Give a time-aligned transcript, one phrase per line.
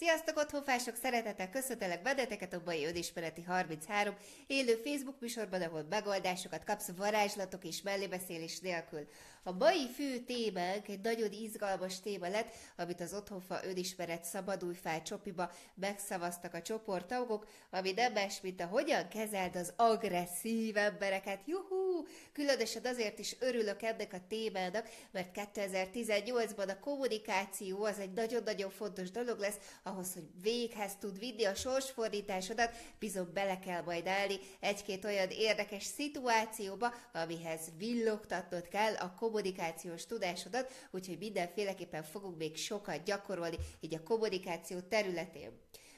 [0.00, 0.96] Sziasztok, otthonfások!
[1.02, 4.14] Szeretettel köszöntelek benneteket a Bai Önismereti 33
[4.46, 9.08] élő Facebook műsorban, ahol megoldásokat kapsz varázslatok és mellébeszélés nélkül.
[9.42, 15.52] A mai fő témánk egy nagyon izgalmas téma lett, amit az Otthonfa Önismeret Szabadújfáj csopiba
[15.74, 21.40] megszavaztak a csoporttagok, ami nem más, mint a hogyan kezeld az agresszív embereket.
[21.46, 22.06] Juhú!
[22.32, 29.10] Különösen azért is örülök ennek a témának, mert 2018-ban a kommunikáció az egy nagyon-nagyon fontos
[29.10, 29.58] dolog lesz,
[29.90, 35.84] ahhoz, hogy véghez tud vinni a sorsfordításodat, bizony bele kell majd állni egy-két olyan érdekes
[35.84, 44.02] szituációba, amihez villogtatnod kell a kommunikációs tudásodat, úgyhogy mindenféleképpen fogunk még sokat gyakorolni így a
[44.02, 45.50] kommunikáció területén.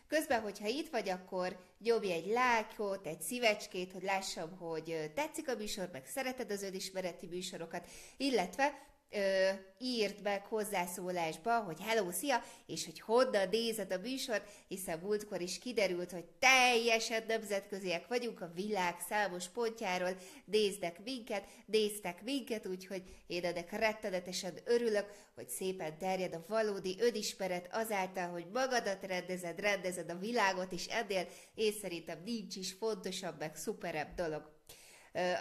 [0.09, 5.55] Közben, hogyha itt vagy, akkor nyomj egy lájkot, egy szívecskét, hogy lássam, hogy tetszik a
[5.55, 9.49] műsor, meg szereted az önismereti műsorokat, illetve ö,
[9.79, 15.59] írt meg hozzászólásba, hogy hello, szia, és hogy honnan nézed a műsort, hiszen múltkor is
[15.59, 23.45] kiderült, hogy teljesen nemzetköziek vagyunk a világ számos pontjáról, néznek minket, néztek minket, úgyhogy én
[23.45, 30.19] ennek rettenetesen örülök, hogy szépen terjed a valódi önismeret azáltal, hogy magadat rendezed, rendezed a
[30.19, 34.61] világot, és ennél én szerintem nincs is fontosabb, meg szuperebb dolog.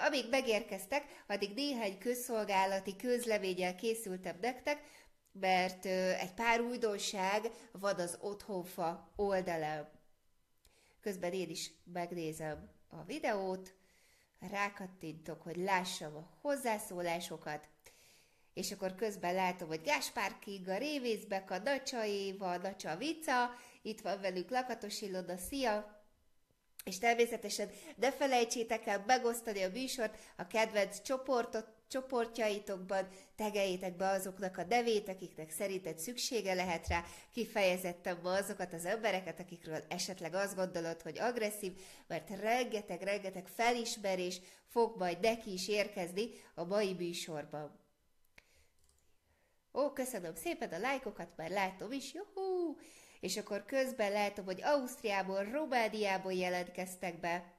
[0.07, 4.83] Amíg megérkeztek, addig néhány közszolgálati közleménnyel készültem nektek,
[5.31, 5.85] mert
[6.19, 9.89] egy pár újdonság van az Otthonfa oldalán.
[11.01, 13.73] Közben én is megnézem a videót,
[14.39, 17.69] rákattintok, hogy lássam a hozzászólásokat,
[18.53, 20.77] és akkor közben látom, hogy Gáspár Kinga,
[21.47, 23.49] a Dacsa Éva, Dacsa Vica,
[23.81, 26.00] itt van velük Lakatos Ilona, szia!
[26.83, 34.57] És természetesen ne felejtsétek el megosztani a műsort a kedvenc csoportot, csoportjaitokban, tegeljétek be azoknak
[34.57, 41.01] a nevét, akiknek szerinted szüksége lehet rá, kifejezetten azokat az embereket, akikről esetleg azt gondolod,
[41.01, 41.71] hogy agresszív,
[42.07, 47.79] mert rengeteg-rengeteg felismerés fog majd neki is érkezni a mai műsorban.
[49.73, 52.77] Ó, köszönöm szépen a lájkokat, már látom is, juhú!
[53.21, 57.53] És akkor közben látom, hogy Ausztriából, Romániából jelentkeztek be.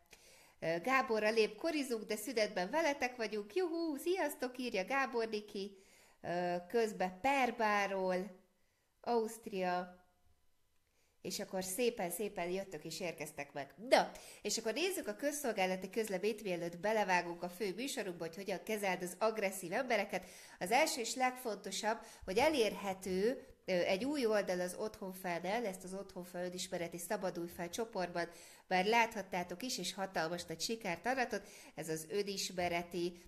[0.83, 3.55] Gáborra lép korizunk, de szünetben veletek vagyunk.
[3.55, 5.77] Juhú, sziasztok, írja Gábor Niki.
[6.69, 8.41] Közben Perbáról,
[9.01, 10.03] Ausztria,
[11.23, 13.75] és akkor szépen-szépen jöttök és érkeztek meg.
[13.89, 14.11] Na,
[14.43, 19.17] és akkor nézzük a közszolgálati közleményt, mielőtt belevágunk a fő műsorunkba, hogy hogyan kezeld az
[19.19, 20.25] agresszív embereket.
[20.59, 26.99] Az első és legfontosabb, hogy elérhető egy új oldal az Otthonfelnel, ezt az Otthonfel önismereti
[26.99, 28.29] szabadújfel csoportban
[28.69, 33.23] már láthattátok is, és hatalmas nagy sikert aratott, ez az önismereti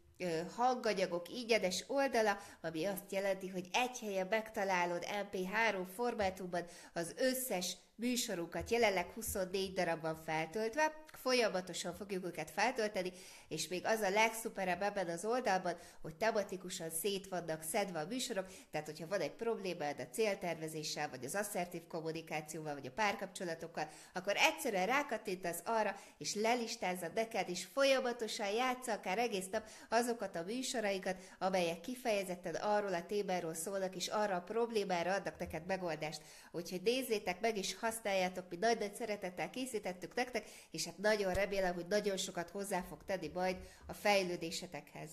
[0.56, 8.70] hanganyagok ígyedes oldala, ami azt jelenti, hogy egy helyen megtalálod MP3 formátumban az összes műsorunkat.
[8.70, 13.12] Jelenleg 24 darabban feltöltve, folyamatosan fogjuk őket feltölteni,
[13.48, 18.46] és még az a legszuperebb ebben az oldalban, hogy tematikusan szét vannak szedve a műsorok,
[18.70, 24.36] tehát hogyha van egy problémád a céltervezéssel, vagy az asszertív kommunikációval, vagy a párkapcsolatokkal, akkor
[24.36, 31.16] egyszerűen rákattintasz arra, és lelistázza neked, és folyamatosan játsza akár egész nap azokat a műsoraikat,
[31.38, 36.22] amelyek kifejezetten arról a témáról szólnak, és arra a problémára adnak neked megoldást.
[36.52, 41.86] Úgyhogy nézzétek meg, és használjátok, mi nagy-nagy szeretettel készítettük nektek, és hát nagyon remélem, hogy
[41.86, 45.10] nagyon sokat hozzá fog tenni majd a fejlődésetekhez.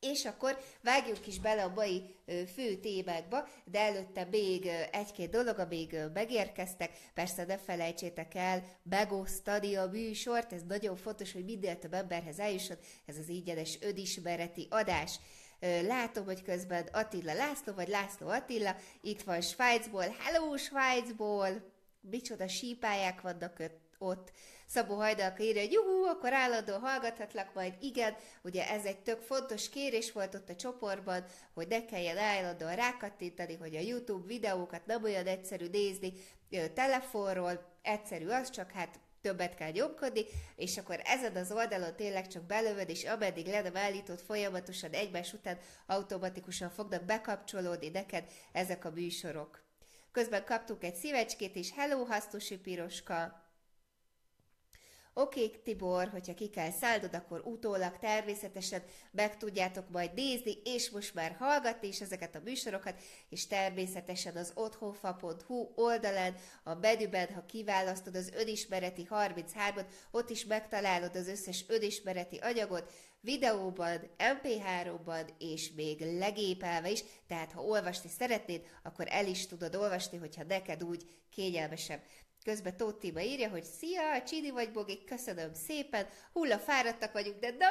[0.00, 2.14] És akkor vágjunk is bele a mai
[2.54, 6.90] fő témákba, de előtte még egy-két dolog, amíg megérkeztek.
[7.14, 12.76] Persze ne felejtsétek el megosztani a műsort, ez nagyon fontos, hogy minél több emberhez eljusson,
[13.06, 15.20] ez az ígyenes önismereti adás.
[15.86, 21.48] Látom, hogy közben Attila László, vagy László Attila, itt van Svájcból, hello Svájcból!
[22.00, 23.89] Micsoda sípályák vannak ott.
[24.66, 27.74] Szabó Hajdalka írja, hogy juhú, akkor állandóan hallgathatlak majd.
[27.80, 31.24] Igen, ugye ez egy tök fontos kérés volt ott a csoportban,
[31.54, 36.12] hogy ne kelljen állandóan rákattintani, hogy a YouTube videókat nem olyan egyszerű nézni
[36.74, 40.24] telefonról, egyszerű az, csak hát többet kell nyomkodni,
[40.56, 45.32] és akkor ezen az oldalon tényleg csak belövöd, és ameddig le nem állítod, folyamatosan egymás
[45.32, 49.62] után automatikusan fognak bekapcsolódni neked ezek a műsorok.
[50.12, 53.39] Közben kaptuk egy szívecskét is, hello, hasztusi piroska,
[55.14, 61.14] Oké, Tibor, hogyha ki kell szállnod, akkor utólag természetesen meg tudjátok majd nézni, és most
[61.14, 62.94] már hallgatni is ezeket a műsorokat,
[63.28, 71.16] és természetesen az otthonfa.hu oldalán, a menüben, ha kiválasztod az önismereti 33-ot, ott is megtalálod
[71.16, 79.06] az összes önismereti anyagot, videóban, MP3-ban, és még legépelve is, tehát ha olvasni szeretnéd, akkor
[79.08, 82.00] el is tudod olvasni, hogyha neked úgy kényelmesebb.
[82.44, 87.66] Közben Tóttiba írja, hogy Szia, Csidi vagy Bogi, köszönöm szépen, hulla fáradtak vagyunk, de na,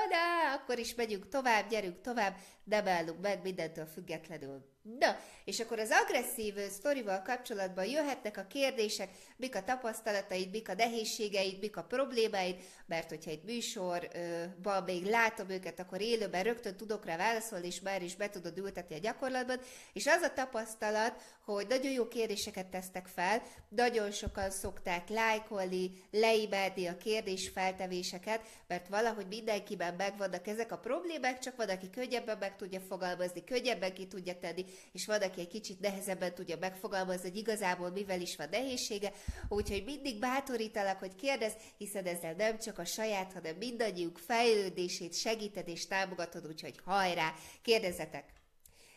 [0.54, 2.36] akkor is megyünk tovább, gyerünk tovább,
[2.70, 4.78] demálunk meg mindentől függetlenül.
[4.82, 10.74] Na, és akkor az agresszív sztorival kapcsolatban jöhetnek a kérdések, mik a tapasztalataid, mik a
[10.74, 12.56] nehézségeid, mik a problémáid,
[12.86, 18.04] mert hogyha egy műsorban még látom őket, akkor élőben rögtön tudok rá válaszolni, és már
[18.04, 19.60] is be tudod ültetni a gyakorlatban,
[19.94, 26.88] és az a tapasztalat, hogy nagyon jó kérdéseket tesztek fel, nagyon sokan szokták lájkolni, leibelni
[26.88, 32.80] a kérdésfeltevéseket, mert valahogy mindenkiben megvannak ezek a problémák, csak van, aki könnyebben meg tudja
[32.80, 37.90] fogalmazni, könnyebben ki tudja tenni, és van, aki egy kicsit nehezebben tudja megfogalmazni, hogy igazából
[37.90, 39.12] mivel is van nehézsége,
[39.50, 45.68] úgyhogy mindig bátorítalak, hogy kérdez, hiszen ezzel nem csak a saját, hanem mindannyiuk fejlődését segíted
[45.68, 48.38] és támogatod, úgyhogy hajrá, kérdezzetek!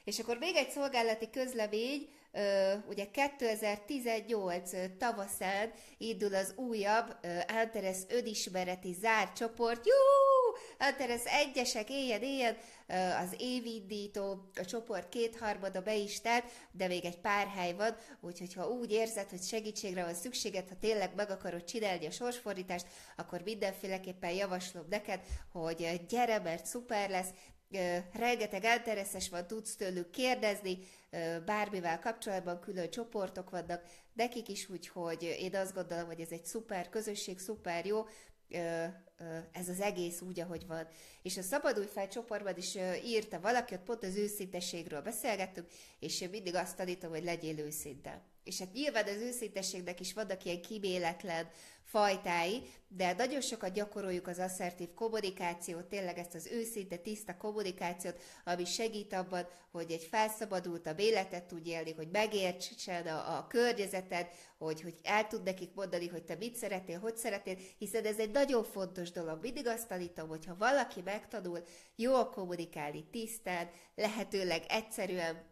[0.04, 2.08] És akkor még egy szolgálati közlemény,
[2.88, 7.16] ugye 2018 tavaszán indul az újabb
[7.48, 9.86] Antares önismereti zárt csoport.
[10.52, 10.86] Jú!
[10.86, 12.56] Antares egyesek, éjjel, éjjel,
[13.22, 18.54] az évindító, a csoport kétharmada be is telt, de még egy pár hely van, úgyhogy
[18.54, 23.42] ha úgy érzed, hogy segítségre van szükséged, ha tényleg meg akarod csinálni a sorsfordítást, akkor
[23.42, 25.20] mindenféleképpen javaslom neked,
[25.52, 27.28] hogy gyere, mert szuper lesz,
[28.12, 30.78] rengeteg eltereszes van, tudsz tőlük kérdezni,
[31.44, 33.82] bármivel kapcsolatban külön csoportok vannak,
[34.12, 38.06] nekik is úgy, hogy én azt gondolom, hogy ez egy szuper közösség, szuper jó,
[39.52, 40.86] ez az egész úgy, ahogy van.
[41.22, 45.66] És a Szabadulj fel csoportban is írta valaki, ott pont az őszintességről beszélgettünk,
[45.98, 48.22] és én mindig azt tanítom, hogy legyél őszinte.
[48.44, 51.50] És hát nyilván az őszintességnek is vannak ilyen kiméletlen
[51.84, 58.64] fajtái, de nagyon sokat gyakoroljuk az asszertív kommunikációt, tényleg ezt az őszinte, tiszta kommunikációt, ami
[58.64, 64.26] segít abban, hogy egy felszabadultabb életet tudj élni, hogy megértsen a, a környezeted,
[64.58, 68.30] hogy, hogy el tud nekik mondani, hogy te mit szeretnél, hogy szeretnél, hiszen ez egy
[68.30, 69.38] nagyon fontos dolog.
[69.42, 71.64] Mindig azt tanítom, hogy ha valaki megtanul
[71.96, 75.51] jól kommunikálni, tisztán, lehetőleg egyszerűen,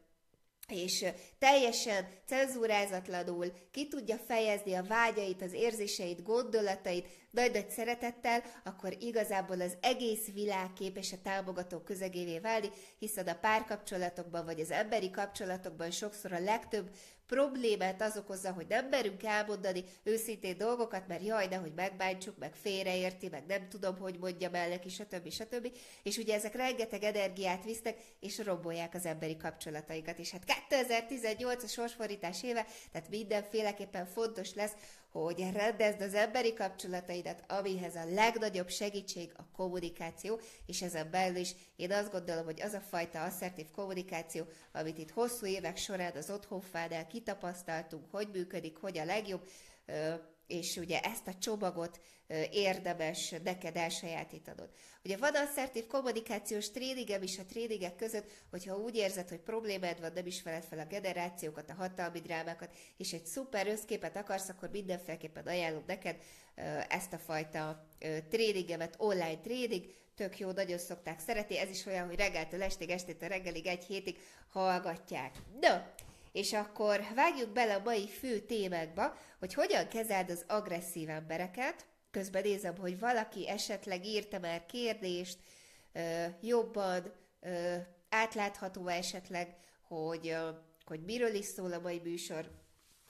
[0.71, 1.05] és
[1.39, 9.77] teljesen cenzúrázatlanul ki tudja fejezni a vágyait, az érzéseit, gondolatait, nagy-nagy szeretettel, akkor igazából az
[9.81, 12.69] egész világ képes a támogató közegévé válni,
[12.99, 16.91] hiszen a párkapcsolatokban vagy az emberi kapcsolatokban sokszor a legtöbb
[17.31, 23.29] problémát az okozza, hogy nem merünk elmondani őszintén dolgokat, mert jaj, hogy megbántsuk, meg félreérti,
[23.29, 25.31] meg nem tudom, hogy mondjam el neki, stb.
[25.31, 25.73] stb.
[26.03, 30.19] És ugye ezek rengeteg energiát visznek, és rombolják az emberi kapcsolataikat.
[30.19, 34.73] És hát 2018 a sorsfordítás éve, tehát mindenféleképpen fontos lesz,
[35.13, 41.55] hogy rendezd az emberi kapcsolataidat, amihez a legnagyobb segítség a kommunikáció, és ezen belül is
[41.77, 46.31] én azt gondolom, hogy az a fajta asszertív kommunikáció, amit itt hosszú évek során az
[46.31, 49.49] otthonfánál kitapasztaltunk, hogy működik, hogy a legjobb,
[50.51, 52.01] és ugye ezt a csomagot
[52.51, 54.69] érdemes neked elsajátítanod.
[55.05, 60.13] Ugye van asszertív kommunikációs tréningem is a tréningek között, hogyha úgy érzed, hogy problémád van,
[60.15, 64.71] nem is feled fel a generációkat, a hatalmi drámákat, és egy szuper összképet akarsz, akkor
[64.71, 66.17] mindenféleképpen ajánlom neked
[66.89, 67.87] ezt a fajta
[68.31, 73.29] tréningemet, online tréning, tök jó, nagyon szokták szeretni, ez is olyan, hogy reggeltől estig, estétől
[73.29, 74.19] reggelig egy hétig
[74.49, 75.37] hallgatják.
[75.61, 75.75] No,
[76.33, 82.43] és akkor vágjuk bele a mai fő témákba, hogy hogyan kezeld az agresszív embereket, közben
[82.43, 85.39] nézem, hogy valaki esetleg írta már kérdést,
[86.41, 87.13] jobban
[88.09, 89.57] átlátható esetleg,
[89.89, 90.37] hogy,
[90.85, 92.51] hogy miről is szól a mai műsor,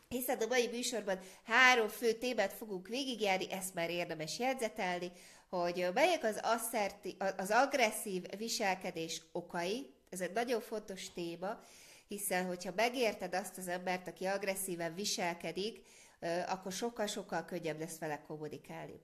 [0.08, 5.12] hiszen a mai műsorban három fő témát fogunk végigjárni, ezt már érdemes jegyzetelni,
[5.48, 11.60] hogy melyek az, asszerti, az agresszív viselkedés okai, ez egy nagyon fontos téma,
[12.10, 15.82] hiszen hogyha megérted azt az embert, aki agresszíven viselkedik,
[16.46, 19.00] akkor sokkal-sokkal könnyebb lesz vele kommunikálni.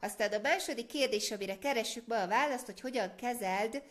[0.00, 3.82] Aztán a második kérdés, amire keressük ma a választ, hogy hogyan kezeld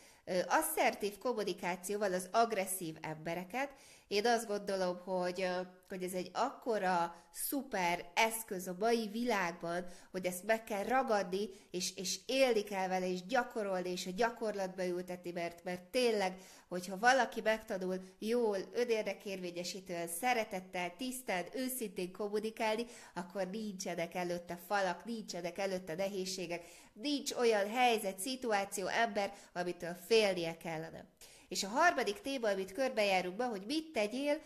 [0.47, 3.69] asszertív kommunikációval az agresszív embereket.
[4.07, 5.47] Én azt gondolom, hogy,
[5.89, 11.95] hogy ez egy akkora szuper eszköz a mai világban, hogy ezt meg kell ragadni, és,
[11.95, 16.37] és élni kell vele, és gyakorolni, és a gyakorlatba ültetni, mert, mert tényleg
[16.73, 25.95] hogyha valaki megtanul jól, önérdekérvényesítően, szeretettel, tisztán, őszintén kommunikálni, akkor nincsenek előtte falak, nincsenek előtte
[25.95, 26.63] nehézségek,
[26.93, 31.05] nincs olyan helyzet, szituáció, ember, amitől félnie kellene.
[31.47, 34.41] És a harmadik téma, amit körbejárunk be, hogy mit tegyél,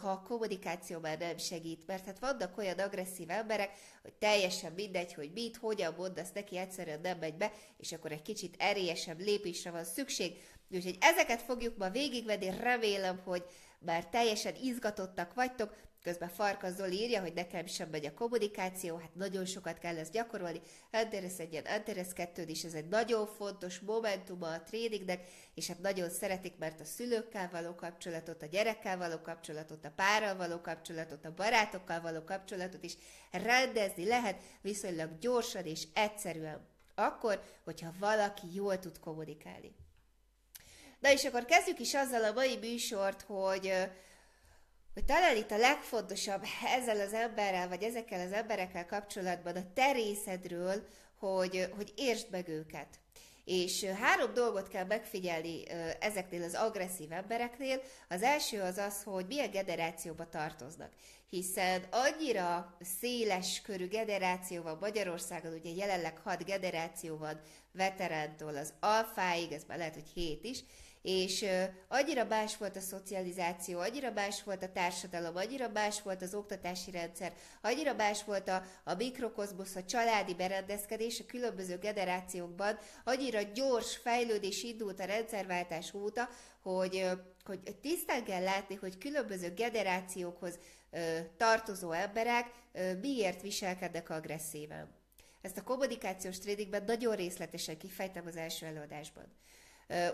[0.00, 1.86] ha a kommunikáció már nem segít.
[1.86, 3.70] Mert hát vannak olyan agresszív emberek,
[4.02, 8.22] hogy teljesen mindegy, hogy mit, hogyan mondasz neki, egyszerűen nem megy be, és akkor egy
[8.22, 10.32] kicsit erélyesebb lépésre van szükség.
[10.70, 13.44] Úgyhogy ezeket fogjuk ma végigvenni, remélem, hogy
[13.78, 15.74] már teljesen izgatottak vagytok,
[16.06, 20.12] Közben Farkas Zoli írja, hogy nekem sem megy a kommunikáció, hát nagyon sokat kell ezt
[20.12, 20.60] gyakorolni.
[20.92, 26.10] Anteres egyen, Anteres kettőd is, ez egy nagyon fontos momentuma a tréningnek, és hát nagyon
[26.10, 31.34] szeretik, mert a szülőkkel való kapcsolatot, a gyerekkel való kapcsolatot, a párral való kapcsolatot, a
[31.34, 32.96] barátokkal való kapcsolatot is
[33.30, 36.66] rendezni lehet viszonylag gyorsan és egyszerűen.
[36.94, 39.74] Akkor, hogyha valaki jól tud kommunikálni.
[41.00, 43.72] Na és akkor kezdjük is azzal a mai műsort, hogy
[44.96, 46.42] hogy talán itt a legfontosabb
[46.76, 50.86] ezzel az emberrel, vagy ezekkel az emberekkel kapcsolatban a terészedről,
[51.18, 52.86] hogy, hogy értsd meg őket.
[53.44, 55.62] És három dolgot kell megfigyelni
[56.00, 57.80] ezeknél az agresszív embereknél.
[58.08, 60.90] Az első az az, hogy milyen generációba tartoznak.
[61.30, 67.40] Hiszen annyira széles körű generáció van Magyarországon, ugye jelenleg hat generáció van
[67.72, 70.64] veterántól az alfáig, ez már lehet, hogy hét is,
[71.06, 71.44] és
[71.88, 76.90] annyira más volt a szocializáció, annyira más volt a társadalom, annyira más volt az oktatási
[76.90, 83.96] rendszer, annyira más volt a, a mikrokozmosz, a családi berendezkedés a különböző generációkban, annyira gyors
[83.96, 86.28] fejlődés indult a rendszerváltás óta,
[86.62, 87.06] hogy,
[87.44, 90.58] hogy tisztán kell látni, hogy különböző generációkhoz
[91.36, 92.46] tartozó emberek
[93.00, 94.94] miért viselkednek agresszíven.
[95.40, 99.24] Ezt a kommunikációs tréningben nagyon részletesen kifejtem az első előadásban.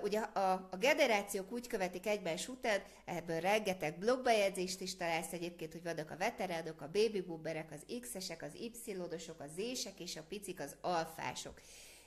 [0.02, 5.82] Ugye a, a generációk úgy követik egymás után, ebből rengeteg blogbejegyzést is találsz egyébként, hogy
[5.82, 10.60] vannak a veteránok, a baby boomerek, az X-esek, az Y-osok, a Z-sek és a picik,
[10.60, 11.60] az alfások.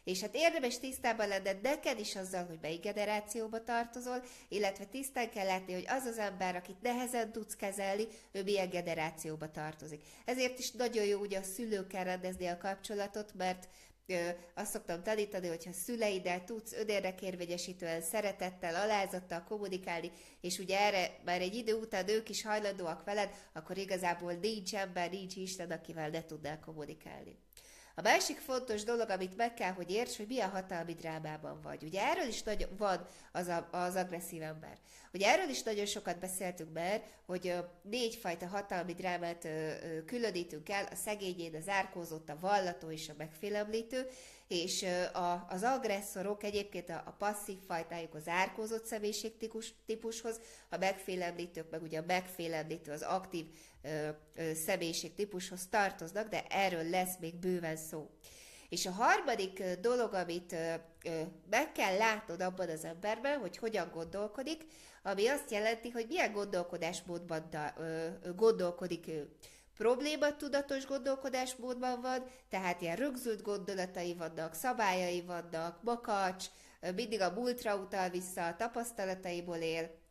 [0.06, 5.46] És hát érdemes tisztában lenned neked is azzal, hogy melyik generációba tartozol, illetve tisztán kell
[5.46, 10.02] látni, hogy az az ember, akit nehezen tudsz kezelni, ő milyen generációba tartozik.
[10.26, 13.68] Ezért is nagyon jó ugye a szülőkkel rendezni a kapcsolatot, mert
[14.54, 21.56] azt szoktam tanítani, hogyha szüleiddel tudsz önérdekérvegyesítően, szeretettel, alázattal kommunikálni, és ugye erre már egy
[21.56, 26.60] idő után ők is hajlandóak veled, akkor igazából nincs ember, nincs Isten, akivel ne tudnál
[26.60, 27.38] kommunikálni.
[27.98, 31.84] A másik fontos dolog, amit meg kell, hogy érts, hogy milyen hatalmi drámában vagy.
[31.84, 34.78] Ugye erről is nagy, van az, a, az agresszív ember.
[35.14, 39.48] Ugye erről is nagyon sokat beszéltünk már, hogy négyfajta hatalmi drámát
[40.06, 44.08] különítünk el, a szegényén, az árkózott, a vallató és a megfélemlítő,
[44.48, 49.32] és a, az agresszorok egyébként a, a passzív fajtájuk az árkózott személyiség
[49.86, 53.46] típushoz, a megfélemlítők meg ugye a megfélemlítő az aktív
[53.82, 58.10] ö, ö, személyiség típushoz tartoznak, de erről lesz még bőven szó.
[58.70, 60.56] És a harmadik dolog, amit
[61.50, 64.66] meg kell látnod abban az emberben, hogy hogyan gondolkodik,
[65.04, 67.50] ami azt jelenti, hogy milyen gondolkodásmódban
[68.36, 69.30] gondolkodik ő
[69.78, 76.46] probléma tudatos gondolkodásmódban van, tehát ilyen rögzült gondolatai vannak, szabályai vannak, makacs,
[76.96, 80.04] mindig a múltra utal vissza, a tapasztalataiból él,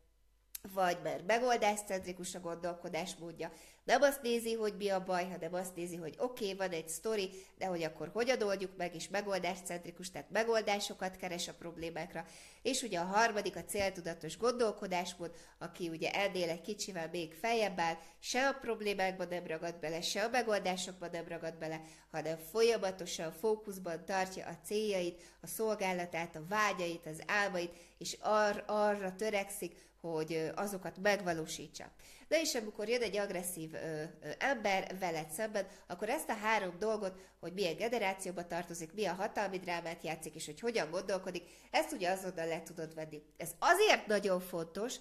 [0.72, 3.52] vagy mert megoldáscentrikus a gondolkodásmódja.
[3.84, 6.88] Nem azt nézi, hogy mi a baj, hanem azt nézi, hogy oké, okay, van egy
[6.88, 12.24] sztori, de hogy akkor hogyan oldjuk meg, és megoldáscentrikus, tehát megoldásokat keres a problémákra.
[12.64, 17.96] És ugye a harmadik a céltudatos gondolkodásmód, aki ugye ennél egy kicsivel még feljebb áll,
[18.20, 21.80] se a problémákban nem ragad bele, se a megoldásokban nem ragad bele,
[22.10, 29.14] hanem folyamatosan fókuszban tartja a céljait, a szolgálatát, a vágyait, az álmait, és ar- arra
[29.14, 31.90] törekszik, hogy azokat megvalósítsa.
[32.28, 36.78] De és amikor jön egy agresszív ö, ö, ember veled szemben, akkor ezt a három
[36.78, 42.10] dolgot, hogy milyen generációba tartozik, milyen hatalmi drámát játszik, és hogy hogyan gondolkodik, ezt ugye
[42.10, 43.22] azonnal le tudod venni.
[43.36, 44.94] Ez azért nagyon fontos,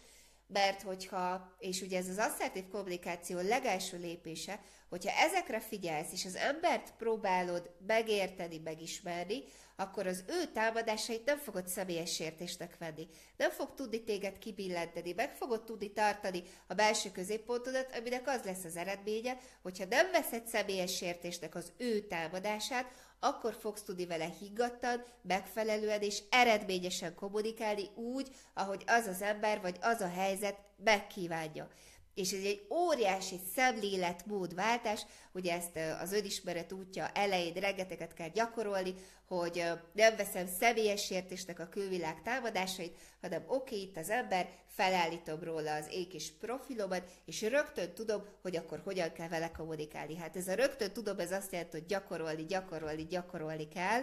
[0.48, 6.36] mert hogyha, és ugye ez az asszertív kommunikáció legelső lépése, hogyha ezekre figyelsz, és az
[6.36, 9.44] embert próbálod megérteni, megismerni,
[9.76, 13.08] akkor az ő támadásait nem fogod személyes sértésnek venni.
[13.38, 18.64] Nem fog tudni téged kibillenteni, meg fogod tudni tartani a belső középpontodat, aminek az lesz
[18.64, 22.92] az eredménye, hogyha nem veszed személyes sértésnek az ő támadását,
[23.24, 29.78] akkor fogsz tudni vele higgadtan, megfelelően és eredményesen kommunikálni úgy, ahogy az az ember vagy
[29.82, 31.68] az a helyzet megkívánja.
[32.14, 38.94] És ez egy óriási szemléletmódváltás, ugye ezt az önismeret útja elején rengeteget kell gyakorolni,
[39.28, 45.40] hogy nem veszem személyes sértésnek a külvilág támadásait, hanem oké, okay, itt az ember, felállítom
[45.44, 50.16] róla az én kis profilomat, és rögtön tudom, hogy akkor hogyan kell vele kommunikálni.
[50.16, 54.02] Hát ez a rögtön tudom, ez azt jelenti, hogy gyakorolni, gyakorolni, gyakorolni kell,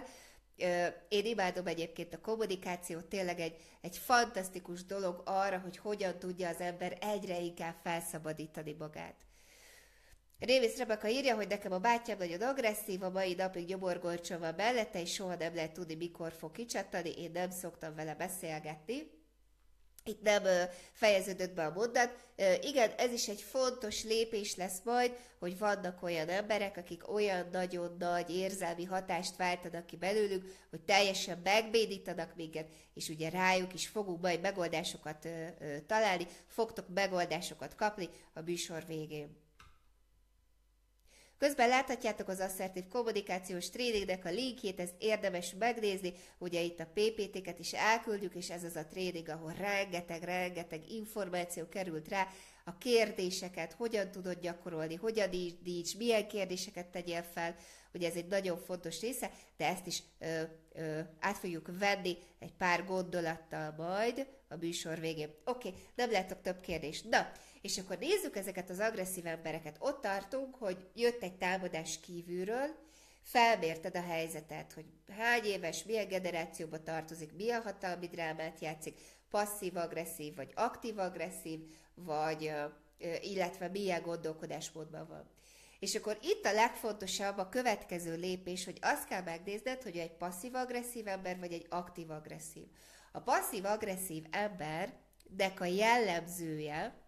[1.09, 6.59] Én imádom egyébként a kommunikációt, tényleg egy, egy fantasztikus dolog arra, hogy hogyan tudja az
[6.59, 9.15] ember egyre inkább felszabadítani magát.
[10.39, 15.01] Révész Rebeka írja, hogy nekem a bátyám nagyon agresszív, a mai napig gyomorgolcsa van mellette,
[15.01, 19.20] és soha nem lehet tudni, mikor fog kicsattani, én nem szoktam vele beszélgetni.
[20.03, 20.43] Itt nem
[20.91, 22.15] fejeződött be a mondat.
[22.61, 27.95] Igen, ez is egy fontos lépés lesz majd, hogy vannak olyan emberek, akik olyan nagyon
[27.99, 34.21] nagy érzelmi hatást váltanak ki belőlük, hogy teljesen megbédítanak minket, és ugye rájuk is fogunk
[34.21, 35.27] majd megoldásokat
[35.87, 39.37] találni, fogtok megoldásokat kapni a műsor végén.
[41.41, 47.59] Közben láthatjátok az asszertív kommunikációs tréningnek a linkjét, ezt érdemes megnézni, ugye itt a PPT-ket
[47.59, 52.27] is elküldjük, és ez az a tréning, ahol rengeteg-rengeteg információ került rá,
[52.65, 57.55] a kérdéseket, hogyan tudod gyakorolni, hogyan indíts, milyen kérdéseket tegyél fel,
[57.93, 60.41] ugye ez egy nagyon fontos része, de ezt is ö,
[60.73, 65.29] ö, át fogjuk venni egy pár gondolattal majd a műsor végén.
[65.45, 67.09] Oké, okay, nem látok több kérdést.
[67.09, 67.31] Na,
[67.61, 69.75] és akkor nézzük ezeket az agresszív embereket.
[69.79, 72.89] Ott tartunk, hogy jött egy támadás kívülről,
[73.23, 74.85] felmérted a helyzetet, hogy
[75.17, 81.59] hány éves, milyen generációba tartozik, milyen hatalmi drámát játszik, passzív-agresszív, vagy aktív-agresszív,
[81.93, 82.51] vagy
[83.21, 85.29] illetve milyen gondolkodásmódban van.
[85.79, 91.07] És akkor itt a legfontosabb a következő lépés, hogy azt kell megnézned, hogy egy passzív-agresszív
[91.07, 92.67] ember, vagy egy aktív-agresszív.
[93.11, 97.01] A passzív-agresszív embernek a jellemzője,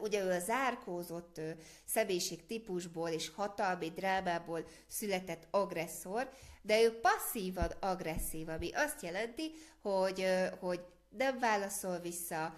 [0.00, 1.40] Ugye ő a zárkózott
[1.84, 6.30] személyiség típusból és hatalmi drámából született agresszor,
[6.62, 9.50] de ő passzívan agresszív, ami azt jelenti,
[9.82, 10.26] hogy,
[10.60, 12.54] hogy nem válaszol vissza,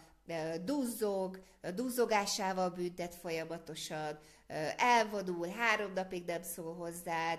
[0.65, 1.43] duzzog,
[1.75, 4.19] duzzogásával büntet folyamatosan,
[4.77, 7.39] elvonul, három napig nem szól hozzád,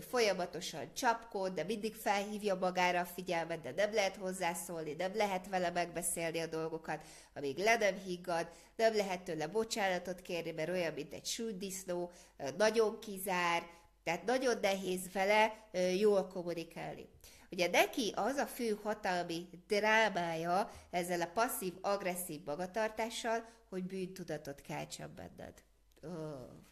[0.00, 5.70] folyamatosan csapkod, de mindig felhívja magára a figyelmet, de nem lehet hozzászólni, nem lehet vele
[5.70, 11.12] megbeszélni a dolgokat, amíg le nem higgad, nem lehet tőle bocsánatot kérni, mert olyan, mint
[11.12, 12.10] egy súdisznó,
[12.56, 13.62] nagyon kizár,
[14.04, 15.68] tehát nagyon nehéz vele
[15.98, 17.08] jól kommunikálni.
[17.50, 25.62] Ugye neki az a fő hatalmi drámája ezzel a passzív-agresszív magatartással, hogy bűntudatot keltsen benned.
[26.02, 26.64] Oh.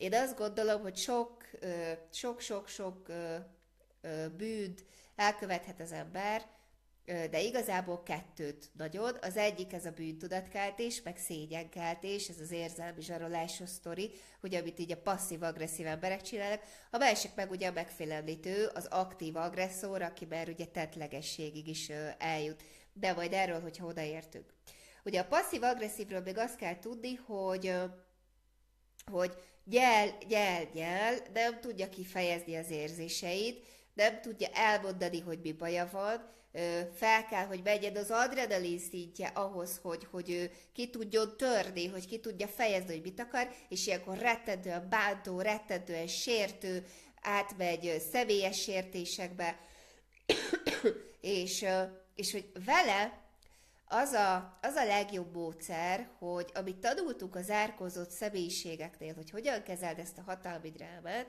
[0.00, 1.44] Én azt gondolom, hogy sok,
[2.10, 3.06] sok-sok-sok
[4.36, 4.84] bűnt
[5.16, 6.46] elkövethet az ember,
[7.04, 9.16] de igazából kettőt nagyon.
[9.20, 14.10] Az egyik ez a bűntudatkeltés, meg szégyenkeltés, ez az érzelmi zsarolásos sztori,
[14.40, 16.62] hogy amit így a passzív-agresszív emberek csinálnak.
[16.90, 22.62] A másik meg ugye a megfélemlítő, az aktív agresszor, aki már ugye tetlegességig is eljut.
[22.92, 24.54] De majd erről, hogyha odaértünk.
[25.04, 27.74] Ugye a passzív-agresszívről még azt kell tudni, hogy,
[29.10, 29.34] hogy
[29.70, 36.38] gyel, gyel, gyel, nem tudja kifejezni az érzéseit, nem tudja elmondani, hogy mi baja van,
[36.94, 42.06] fel kell, hogy vegyed az adrenalin szintje ahhoz, hogy, hogy ő ki tudjon törni, hogy
[42.06, 46.86] ki tudja fejezni, hogy mit akar, és ilyenkor rettentően bántó, rettentően sértő,
[47.20, 49.58] átmegy személyes sértésekbe,
[51.20, 51.64] és,
[52.14, 53.29] és hogy vele
[53.92, 59.98] az a, az a legjobb módszer, hogy amit tanultunk az árkozott személyiségeknél, hogy hogyan kezeld
[59.98, 61.26] ezt a hatalmi drámát,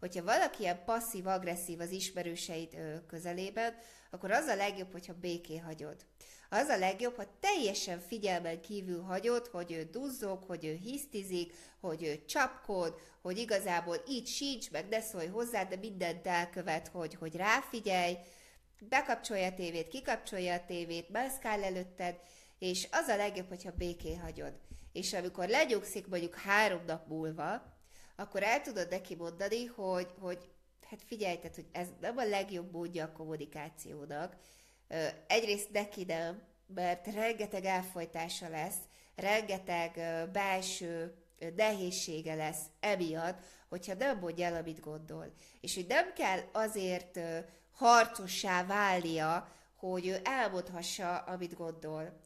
[0.00, 3.74] hogyha valaki ilyen passzív-agresszív az ismerőseid közelében,
[4.10, 5.96] akkor az a legjobb, hogyha béké hagyod.
[6.50, 12.02] Az a legjobb, ha teljesen figyelmen kívül hagyod, hogy ő duzzog, hogy ő hisztizik, hogy
[12.02, 17.36] ő csapkod, hogy igazából így sincs, meg ne szólj hozzá, de mindent elkövet, hogy, hogy
[17.36, 18.16] ráfigyelj,
[18.78, 22.18] bekapcsolja a tévét, kikapcsolja a tévét, mászkál előtted,
[22.58, 24.58] és az a legjobb, hogyha béké hagyod.
[24.92, 27.72] És amikor legyugszik mondjuk három nap múlva,
[28.16, 30.48] akkor el tudod neki mondani, hogy, hogy
[30.90, 34.36] hát figyelj, tehát, hogy ez nem a legjobb módja a kommunikációnak.
[35.26, 38.78] Egyrészt neki nem, mert rengeteg elfolytása lesz,
[39.14, 39.92] rengeteg
[40.32, 41.14] belső
[41.56, 45.32] nehézsége lesz emiatt, hogyha nem mondja el, amit gondol.
[45.60, 47.20] És hogy nem kell azért
[47.74, 52.18] harcossá válnia, hogy ő elmondhassa, amit gondol.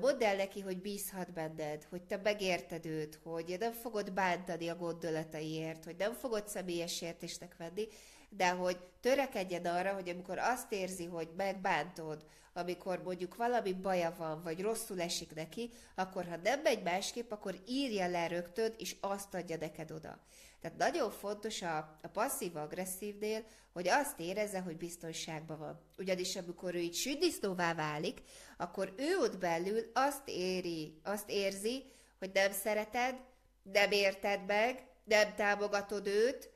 [0.00, 5.84] Mondd neki, hogy bízhat benned, hogy te megérted őt, hogy nem fogod bántani a gondolataiért,
[5.84, 7.88] hogy nem fogod személyes értésnek venni,
[8.28, 14.42] de hogy törekedjen arra, hogy amikor azt érzi, hogy megbántod, amikor mondjuk valami baja van,
[14.42, 19.34] vagy rosszul esik neki, akkor ha nem megy másképp, akkor írja le rögtön, és azt
[19.34, 20.18] adja neked oda.
[20.62, 25.80] Tehát nagyon fontos a, a passzív-agresszívnél, hogy azt érezze, hogy biztonságban van.
[25.98, 28.22] Ugyanis amikor ő így südisznóvá válik,
[28.56, 31.84] akkor ő ott belül azt éri, azt érzi,
[32.18, 33.16] hogy nem szereted,
[33.62, 36.50] nem érted meg, nem támogatod őt,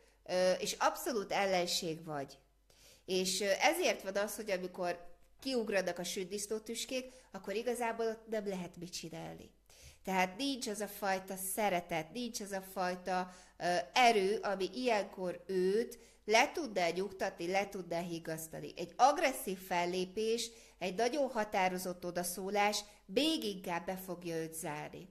[0.59, 2.39] és abszolút ellenség vagy.
[3.05, 8.93] És ezért van az, hogy amikor kiugradnak a sütdisztótüskék, akkor igazából ott nem lehet mit
[8.93, 9.51] csinálni.
[10.07, 15.99] Tehát nincs az a fajta szeretet, nincs az a fajta ö, erő, ami ilyenkor őt
[16.25, 18.73] le tudná nyugtatni, le tudná higasztani.
[18.77, 25.09] Egy agresszív fellépés, egy nagyon határozott odaszólás még inkább be fogja őt zárni.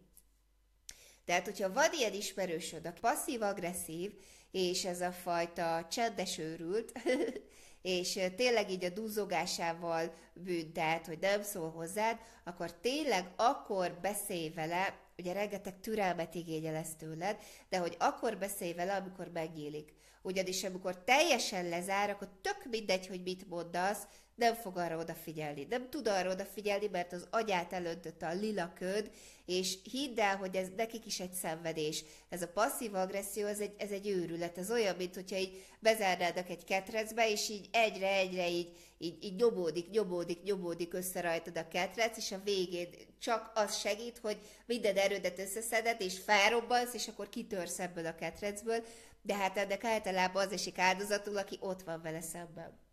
[1.26, 4.14] Tehát, hogyha van ilyen ismerősöd, aki passzív-agresszív,
[4.56, 6.92] és ez a fajta csendes őrült,
[7.82, 15.00] és tényleg így a duzzogásával büntelt, hogy nem szól hozzád, akkor tényleg akkor beszélj vele,
[15.18, 17.38] ugye rengeteg türelmet igényel ezt tőled,
[17.70, 19.94] de hogy akkor beszélj vele, amikor megnyílik.
[20.22, 25.68] Ugyanis amikor teljesen lezár, akkor tök mindegy, hogy mit mondasz, nem fog arra odafigyelni.
[25.70, 29.12] Nem tud arra odafigyelni, mert az agyát elöntötte a lila köd,
[29.46, 32.04] és hidd el, hogy ez nekik is egy szenvedés.
[32.30, 34.58] Ez a passzív agresszió, ez egy, ez egy őrület.
[34.58, 39.90] Ez olyan, mint hogyha így bezárnádak egy ketrecbe, és így egyre-egyre így, így, így nyomódik,
[39.90, 45.40] nyomódik, nyomódik össze rajtad a ketrec, és a végén csak az segít, hogy minden erődet
[45.40, 48.86] összeszeded, és felrobbansz, és akkor kitörsz ebből a ketrecből,
[49.22, 52.85] de hát ennek általában az esik áldozatul, aki ott van vele szemben.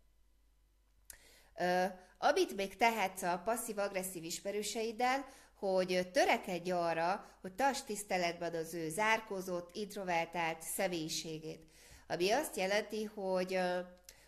[1.57, 1.83] Ö,
[2.17, 5.25] amit még tehetsz a passzív-agresszív ismerőseiddel,
[5.59, 11.67] hogy törekedj arra, hogy tarts tiszteletben az ő zárkózott, introvertált személyiségét.
[12.07, 13.59] Ami azt jelenti, hogy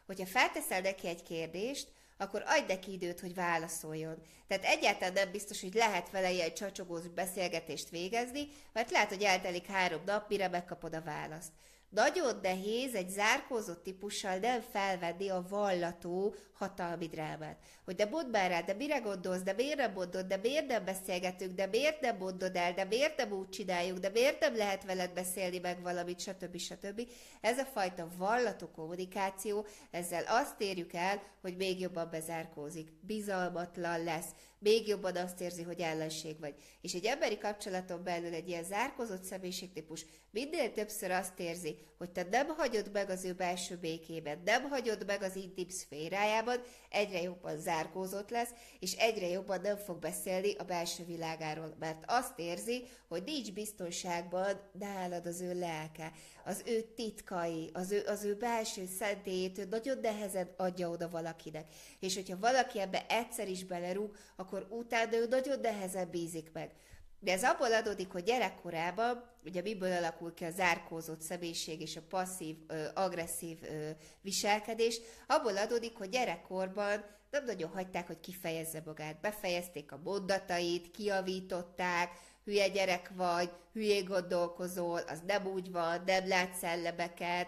[0.06, 4.22] hogyha felteszel neki egy kérdést, akkor adj neki időt, hogy válaszoljon.
[4.48, 9.66] Tehát egyáltalán nem biztos, hogy lehet vele ilyen csacsogós beszélgetést végezni, mert lehet, hogy eltelik
[9.66, 11.52] három nap, mire megkapod a választ.
[11.96, 17.58] Nagyon nehéz egy zárkózott típussal nem felvenni a vallató hatalmi drámát.
[17.86, 20.86] Hogy de mondd már rá, de mire gondolsz, de miért nem mondod, de miért nem
[20.86, 24.84] beszélgetünk, de miért nem mondod el, de miért nem úgy csináljuk, de miért nem lehet
[24.84, 26.58] veled beszélni meg valamit, stb.
[26.58, 27.10] stb.
[27.42, 34.30] Ez a fajta vallató kommunikáció, ezzel azt érjük el, hogy még jobban bezárkózik, bizalmatlan lesz,
[34.60, 36.56] még jobban azt érzi, hogy ellenség vagy.
[36.82, 42.28] És egy emberi kapcsolaton belül egy ilyen zárkozott személyiségtípus minél többször azt érzi, hogy te
[42.32, 47.60] nem hagyod meg az ő belső békében, nem hagyod meg az intim szférájában, egyre jobban
[47.60, 53.24] zárkózott lesz, és egyre jobban nem fog beszélni a belső világáról, mert azt érzi, hogy
[53.24, 56.12] nincs biztonságban nálad az ő lelke,
[56.46, 61.68] az ő titkai, az ő, az ő belső szentélyét ő nagyon nehezen adja oda valakinek.
[62.00, 66.72] És hogyha valaki ebbe egyszer is belerúg, akkor utána ő nagyon nehezen bízik meg.
[67.20, 72.02] De ez abból adódik, hogy gyerekkorában, ugye miből alakul ki a zárkózott személyiség és a
[72.10, 73.90] passzív, ö, agresszív ö,
[74.22, 79.20] viselkedés, abból adódik, hogy gyerekkorban nem nagyon hagyták, hogy kifejezze magát.
[79.22, 82.10] Befejezték a mondatait, kiavították,
[82.46, 87.48] hülye gyerek vagy, hülyé gondolkozol, az nem úgy van, nem látsz szellemeket,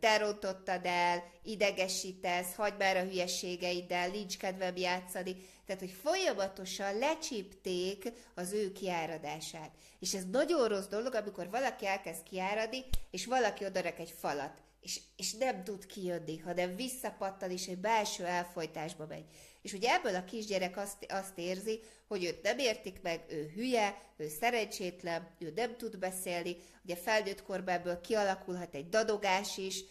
[0.00, 5.36] te rontottad el, idegesítesz, hagyd már a hülyeségeiddel, nincs kedvem játszani.
[5.66, 9.70] Tehát, hogy folyamatosan lecsípték az ő kiáradását.
[9.98, 15.00] És ez nagyon rossz dolog, amikor valaki elkezd kiáradni, és valaki odarek egy falat, és,
[15.16, 19.24] és nem tud kijönni, hanem visszapattan, és egy belső elfolytásba megy.
[19.64, 24.02] És ugye ebből a kisgyerek azt, azt érzi, hogy őt nem értik meg, ő hülye,
[24.16, 29.84] ő szerencsétlen, ő nem tud beszélni, ugye felnőtt korban ebből kialakulhat egy dadogás is,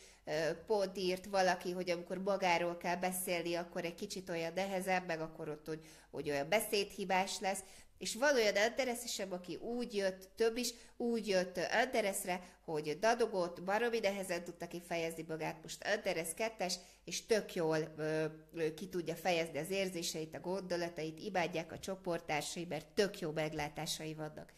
[0.66, 5.50] pont írt valaki, hogy amikor magáról kell beszélni, akkor egy kicsit olyan nehezebb, meg akkor
[5.50, 5.80] ott, hogy,
[6.12, 7.60] hogy olyan beszédhibás lesz.
[8.04, 14.00] És van olyan Andereszesebb, aki úgy jött, több is, úgy jött Andereszre, hogy dadogott, baromi
[14.00, 19.58] nehezen tudta kifejezni magát, most Anderesz kettes, és tök jól ö, ö, ki tudja fejezni
[19.58, 24.54] az érzéseit, a gondolatait, imádják a csoporttársai, mert tök jó meglátásai vannak.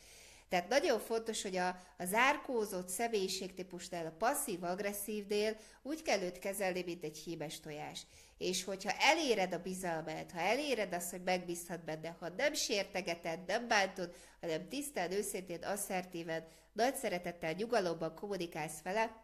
[0.49, 7.03] Tehát nagyon fontos, hogy a, a zárkózott személyiségtípusnál, a passzív-agresszívnél úgy kell őt kezelni, mint
[7.03, 8.01] egy hímes tojás.
[8.37, 13.67] És hogyha eléred a bizalmát, ha eléred azt, hogy megbízhat benne, ha nem sértegeted, nem
[13.67, 19.23] bántod, hanem tisztán, őszintén, asszertíven, nagy szeretettel, nyugalomban kommunikálsz vele,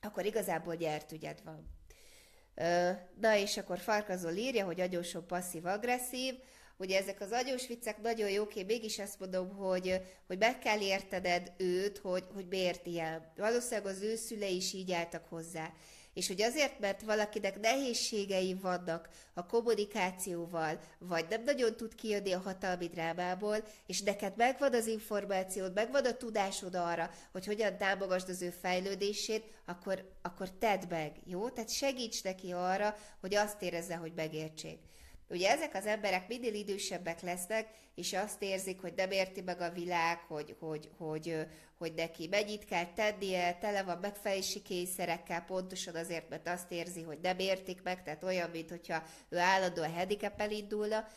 [0.00, 1.72] akkor igazából nyert ügyed van.
[3.20, 6.34] Na és akkor Farkazol írja, hogy agyósó passzív-agresszív,
[6.76, 10.80] Ugye ezek az agyós viccek nagyon jók, én mégis azt mondom, hogy, hogy meg kell
[10.80, 13.32] értened őt, hogy, hogy miért ilyen.
[13.36, 15.72] Valószínűleg az ő szülei is így álltak hozzá.
[16.14, 22.38] És hogy azért, mert valakinek nehézségei vannak a kommunikációval, vagy nem nagyon tud kijönni a
[22.38, 28.42] hatalmi drámából, és neked megvan az információd, megvan a tudásod arra, hogy hogyan támogasd az
[28.42, 31.48] ő fejlődését, akkor, akkor tedd meg, jó?
[31.48, 34.78] Tehát segíts neki arra, hogy azt érezze, hogy megértsék.
[35.28, 39.70] Ugye ezek az emberek minél idősebbek lesznek, és azt érzik, hogy nem érti meg a
[39.70, 41.46] világ, hogy, hogy, hogy,
[41.78, 47.18] hogy neki mennyit kell tennie, tele van megfelelési kényszerekkel, pontosan azért, mert azt érzi, hogy
[47.22, 51.08] nem értik meg, tehát olyan, mint hogyha ő állandóan handicap indulna.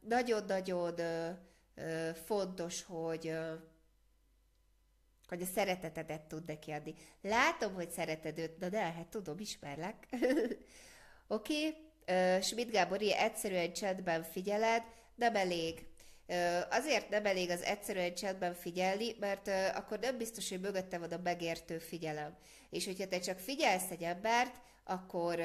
[0.00, 0.94] Nagyon-nagyon
[2.26, 3.32] fontos, hogy
[5.28, 6.94] hogy a szeretetedet tud neki adni.
[7.22, 10.06] Látom, hogy szereted őt, na de, hát tudom, ismerlek.
[11.28, 11.89] Oké, okay.
[12.40, 14.82] Schmidt Gábor, ilyen egyszerűen chatben figyeled,
[15.14, 15.86] nem elég.
[16.70, 21.20] Azért nem elég az egyszerűen chatben figyelni, mert akkor nem biztos, hogy mögötte van a
[21.22, 22.36] megértő figyelem.
[22.70, 25.40] És hogyha te csak figyelsz egy embert, akkor,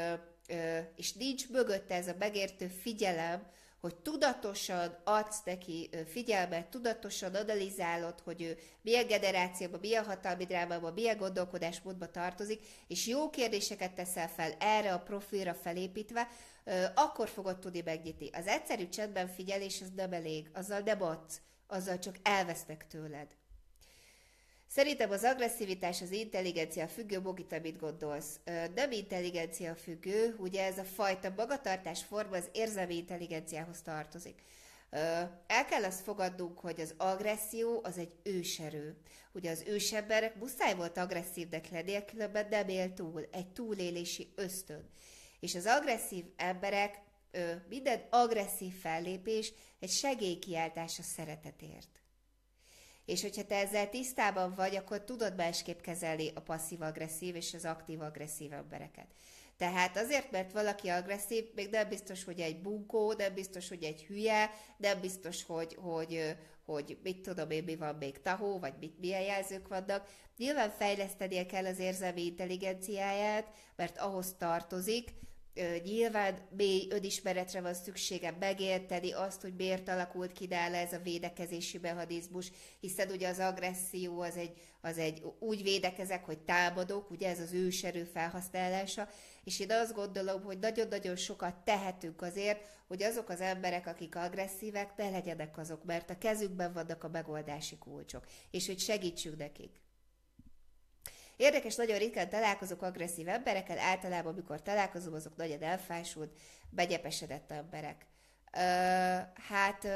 [0.95, 3.47] és nincs mögötte ez a megértő figyelem,
[3.85, 11.17] hogy tudatosan adsz neki figyelmet, tudatosan analizálod, hogy ő milyen generációban, milyen hatalmi drámában, milyen
[11.17, 16.27] gondolkodásmódba tartozik, és jó kérdéseket teszel fel erre a profilra felépítve,
[16.95, 18.29] akkor fogod tudni megnyitni.
[18.33, 23.27] Az egyszerű csendben figyelés az nem elég, azzal nem adsz, azzal csak elvesznek tőled.
[24.75, 28.39] Szerintem az agresszivitás az intelligencia függő, Bogita, mit gondolsz?
[28.75, 34.41] Nem intelligencia függő, ugye ez a fajta magatartás forma az érzelmi intelligenciához tartozik.
[35.47, 38.97] El kell azt fogadnunk, hogy az agresszió az egy őserő.
[39.31, 44.89] Ugye az ősemberek muszáj volt agresszívnek lenni, különben nem él túl, egy túlélési ösztön.
[45.39, 47.01] És az agresszív emberek,
[47.69, 51.89] minden agresszív fellépés egy segélykiáltás a szeretetért.
[53.05, 58.53] És hogyha te ezzel tisztában vagy, akkor tudod másképp kezelni a passzív-agresszív és az aktív-agresszív
[58.53, 59.07] embereket.
[59.57, 64.03] Tehát azért, mert valaki agresszív, még nem biztos, hogy egy bunkó, nem biztos, hogy egy
[64.03, 68.99] hülye, nem biztos, hogy, hogy, hogy mit tudom én, mi van még tahó, vagy mit,
[68.99, 70.07] milyen jelzők vannak.
[70.37, 75.13] Nyilván fejlesztenie kell az érzelmi intelligenciáját, mert ahhoz tartozik,
[75.83, 81.77] nyilván mély önismeretre van szüksége megérteni azt, hogy miért alakult ki nála ez a védekezési
[81.77, 87.39] mechanizmus, hiszen ugye az agresszió az egy, az egy úgy védekezek, hogy támadok, ugye ez
[87.39, 89.09] az őserő felhasználása,
[89.43, 94.95] és én azt gondolom, hogy nagyon-nagyon sokat tehetünk azért, hogy azok az emberek, akik agresszívek,
[94.97, 99.84] ne legyenek azok, mert a kezükben vannak a megoldási kulcsok, és hogy segítsünk nekik.
[101.37, 106.31] Érdekes, nagyon ritkán találkozok agresszív emberekkel, általában, amikor találkozom, azok nagyon elfásult,
[106.69, 108.05] begyepesedett emberek.
[109.49, 109.87] Hát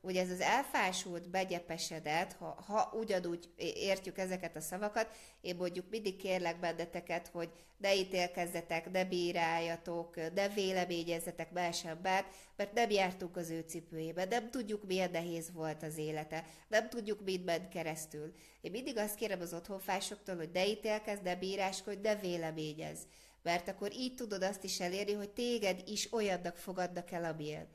[0.00, 5.08] ugye ez az elfásult, begyepesedett, ha, ha ugyanúgy értjük ezeket a szavakat,
[5.40, 12.26] én mondjuk mindig kérlek benneteket, hogy ne ítélkezzetek, ne bíráljatok, ne véleményezzetek más embert,
[12.56, 17.24] mert nem jártunk az ő cipőjébe, nem tudjuk, milyen nehéz volt az élete, nem tudjuk,
[17.24, 18.34] mit ment keresztül.
[18.60, 23.00] Én mindig azt kérem az otthonfásoktól, hogy ne ítélkezz, ne bíráskodj, ne véleményezz
[23.46, 27.66] mert akkor így tudod azt is elérni, hogy téged is olyannak fogadnak el, amilyen.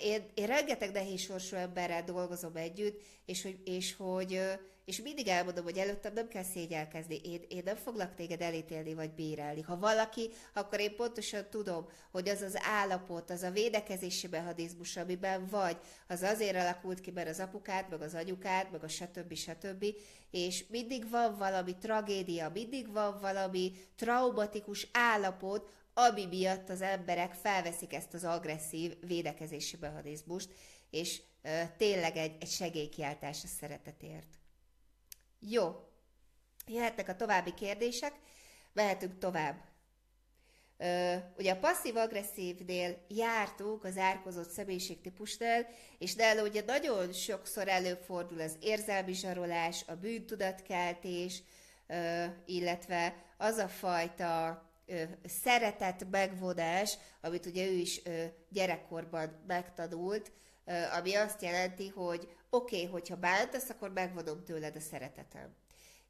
[0.00, 4.40] Én, én rengeteg nehéz emberrel dolgozom együtt, és hogy, és hogy
[4.86, 9.10] és mindig elmondom, hogy előttem nem kell szégyelkezni, én, én nem foglak téged elítélni vagy
[9.10, 9.60] bírálni.
[9.60, 15.46] Ha valaki, akkor én pontosan tudom, hogy az az állapot, az a védekezési mechanizmus, amiben
[15.46, 15.76] vagy,
[16.08, 19.34] az azért alakult ki, mert az apukád, meg az anyukád, meg a stb.
[19.34, 19.84] stb.
[20.30, 27.94] És mindig van valami tragédia, mindig van valami traumatikus állapot, ami miatt az emberek felveszik
[27.94, 30.48] ezt az agresszív védekezési mechanizmust,
[30.90, 34.38] és ö, tényleg egy, egy segélykiáltás a szeretetért.
[35.40, 35.88] Jó,
[36.66, 38.12] jöhetnek a további kérdések,
[38.72, 39.64] mehetünk tovább.
[40.76, 45.66] Ö, ugye a passzív-agresszívnél jártunk az árkozott személyiségtípusnál,
[45.98, 51.42] és nála ugye nagyon sokszor előfordul az érzelmi zsarolás, a bűntudatkeltés,
[51.86, 58.02] ö, illetve az a fajta ö, szeretet megvonás, amit ugye ő is
[58.48, 60.32] gyerekkorban megtanult,
[60.98, 65.54] ami azt jelenti, hogy oké, okay, hogyha bántasz, akkor megvonom tőled a szeretetem.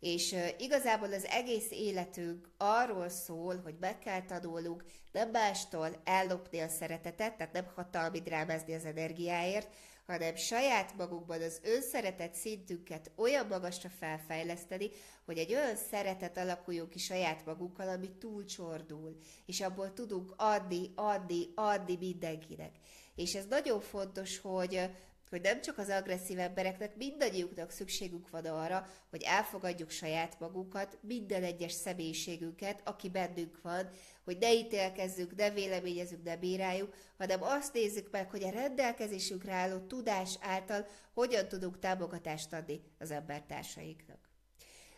[0.01, 6.69] És igazából az egész életünk arról szól, hogy meg kell tanulnunk nem mástól ellopni a
[6.69, 9.69] szeretetet, tehát nem hatalmi drámázni az energiáért,
[10.07, 14.91] hanem saját magunkban az önszeretet szintünket olyan magasra felfejleszteni,
[15.25, 19.17] hogy egy olyan szeretet alakuljon ki saját magunkkal, ami túlcsordul,
[19.47, 22.77] és abból tudunk adni, adni, adni mindenkinek.
[23.15, 24.91] És ez nagyon fontos, hogy
[25.31, 31.43] hogy nem csak az agresszív embereknek, mindannyiuknak szükségünk van arra, hogy elfogadjuk saját magunkat, minden
[31.43, 33.89] egyes személyiségünket, aki bennünk van,
[34.27, 39.79] hogy ne ítélkezzünk, ne véleményezzük, ne bíráljuk, hanem azt nézzük meg, hogy a rendelkezésünkre álló
[39.79, 44.19] tudás által hogyan tudunk támogatást adni az embertársainknak.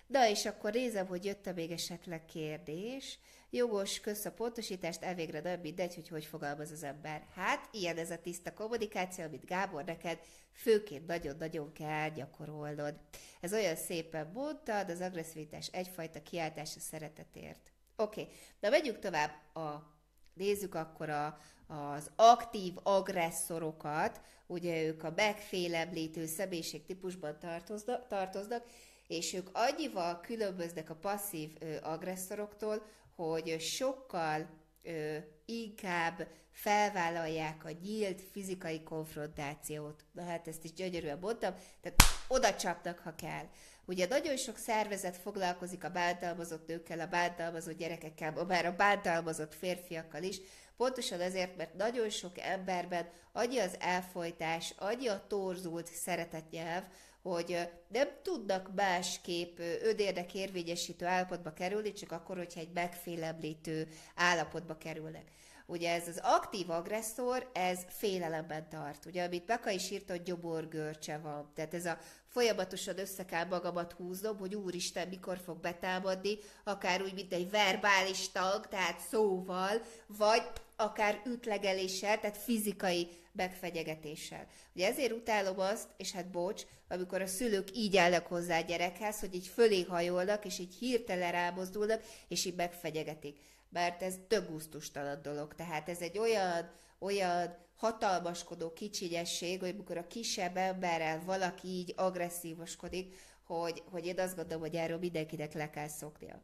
[0.06, 3.18] Na és akkor nézem, hogy jött-e még esetleg kérdés.
[3.50, 7.26] Jogos, kösz a pontosítást, elvégre nem mindegy, hogy hogy fogalmaz az ember.
[7.34, 10.18] Hát, ilyen ez a tiszta kommunikáció, amit Gábor neked
[10.52, 12.94] főként nagyon-nagyon kell gyakorolnod.
[13.40, 17.72] Ez olyan szépen mondtad, az agresszivitás egyfajta kiáltás a szeretetért.
[18.00, 18.34] Oké, okay.
[18.60, 19.96] de megyünk tovább a
[20.34, 28.64] nézzük akkor a, az aktív agresszorokat, ugye ők a megfélemlítő személyiség típusban tartoznak, tartoznak,
[29.06, 34.48] és ők annyival különböznek a passzív ö, agresszoroktól, hogy sokkal
[34.82, 40.04] ö, inkább felvállalják a nyílt fizikai konfrontációt.
[40.12, 43.48] Na hát ezt is gyönyörűen mondtam, tehát oda csapnak, ha kell.
[43.88, 50.22] Ugye nagyon sok szervezet foglalkozik a bántalmazott nőkkel, a bántalmazott gyerekekkel, már a bántalmazott férfiakkal
[50.22, 50.40] is,
[50.76, 56.84] pontosan ezért, mert nagyon sok emberben annyi az elfolytás, annyi a torzult szeretetnyelv,
[57.22, 65.24] hogy nem tudnak másképp ödérdek érvényesítő állapotba kerülni, csak akkor, hogyha egy megfélemlítő állapotba kerülnek.
[65.70, 69.04] Ugye ez az aktív agresszor, ez félelemben tart.
[69.06, 71.50] Ugye, amit Beka is írta, hogy gyoborgörcse van.
[71.54, 77.14] Tehát ez a folyamatosan össze kell magamat húznom, hogy úristen, mikor fog betámadni, akár úgy,
[77.14, 80.42] mint egy verbális tag, tehát szóval, vagy
[80.76, 84.46] akár ütlegeléssel, tehát fizikai megfegyegetéssel.
[84.74, 89.20] Ugye ezért utálom azt, és hát bocs, amikor a szülők így állnak hozzá a gyerekhez,
[89.20, 93.36] hogy így fölé hajolnak, és így hirtelen rámozdulnak, és így megfegyegetik.
[93.68, 95.54] Mert ez több gusztustalan dolog.
[95.54, 103.16] Tehát ez egy olyan, olyan hatalmaskodó kicsinyesség, hogy amikor a kisebb emberrel valaki így agresszívoskodik,
[103.44, 106.42] hogy, hogy én azt gondolom, hogy erről mindenkinek le kell szoknia.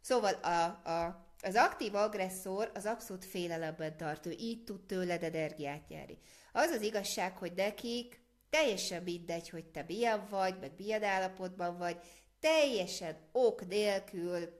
[0.00, 6.18] Szóval a, a, az aktív agresszor az abszolút félelemben tartó, így tud tőled energiát nyerni.
[6.52, 8.20] Az az igazság, hogy nekik
[8.50, 11.96] teljesen mindegy, hogy te milyen vagy, meg milyen állapotban vagy,
[12.40, 14.59] teljesen ok nélkül,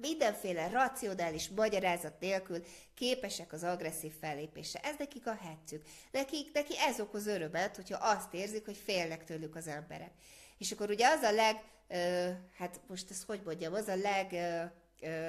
[0.00, 2.62] mindenféle racionális magyarázat nélkül
[2.94, 4.80] képesek az agresszív fellépésre.
[4.80, 5.86] Ez nekik a hetszük.
[6.10, 10.12] Nekik, neki ez okoz örömet, hogyha azt érzik, hogy félnek tőlük az emberek.
[10.58, 14.32] És akkor ugye az a leg, ö, hát most ezt hogy mondjam, az a leg
[14.32, 14.62] ö,
[15.06, 15.28] ö,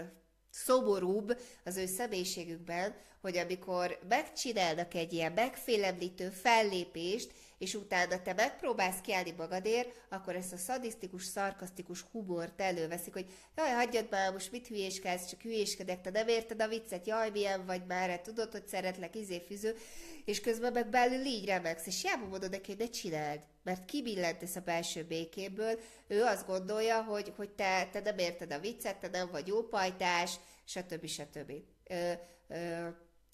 [0.50, 7.32] szoborúbb az ő személyiségükben, hogy amikor megcsinálnak egy ilyen megfélemlítő fellépést,
[7.64, 13.72] és utána te megpróbálsz kiállni magadért, akkor ezt a szadisztikus, szarkasztikus humort előveszik, hogy jaj,
[13.72, 17.86] hagyjad már, most mit hülyéskedsz, csak hülyéskedek, te nem érted a viccet, jaj, milyen vagy
[17.86, 19.76] már, tudod, hogy szeretlek, izé fűző,
[20.26, 24.56] és közben meg belül így remegsz, és jába mondod neki, hogy ne csináld, mert kibillentesz
[24.56, 29.08] a belső békéből, ő azt gondolja, hogy, hogy te, te nem érted a viccet, te
[29.08, 31.06] nem vagy jó pajtás, stb.
[31.06, 31.52] stb.
[31.84, 32.12] Ö,
[32.48, 32.88] ö,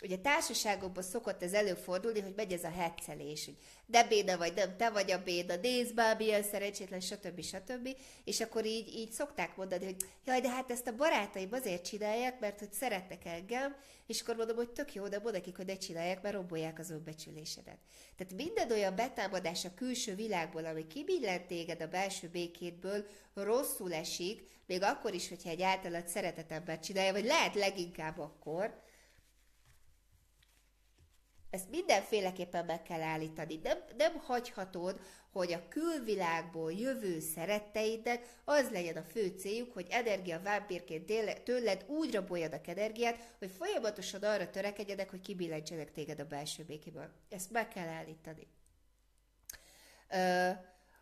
[0.04, 4.78] ugye társaságokban szokott ez előfordulni, hogy megy ez a hetszelés, hogy de béna vagy, nem
[4.78, 7.42] te vagy a béna, nézd már, milyen szerencsétlen, stb.
[7.42, 7.90] stb.
[8.24, 12.40] És akkor így, így szokták mondani, hogy jaj, de hát ezt a barátaim azért csinálják,
[12.40, 13.76] mert hogy szeretnek engem,
[14.08, 16.90] és akkor mondom, hogy tök jó, de mondd nekik, hogy ne csinálják, mert rombolják az
[16.90, 17.78] önbecsülésedet.
[18.18, 24.48] Tehát minden olyan betámadás a külső világból, ami kibillent téged a belső békétből, rosszul esik,
[24.66, 28.82] még akkor is, hogyha egy általad szeretetembert csinálja, vagy lehet leginkább akkor,
[31.50, 33.60] ezt mindenféleképpen meg kell állítani.
[33.64, 35.00] Nem, nem hagyhatod,
[35.32, 42.14] hogy a külvilágból jövő szeretteidnek az legyen a fő céljuk, hogy energia vámpírként tőled úgy
[42.14, 47.10] raboljanak energiát, hogy folyamatosan arra törekedjenek, hogy kibillentsenek téged a belső békéből.
[47.30, 48.48] Ezt meg kell állítani.
[50.10, 50.50] Ö,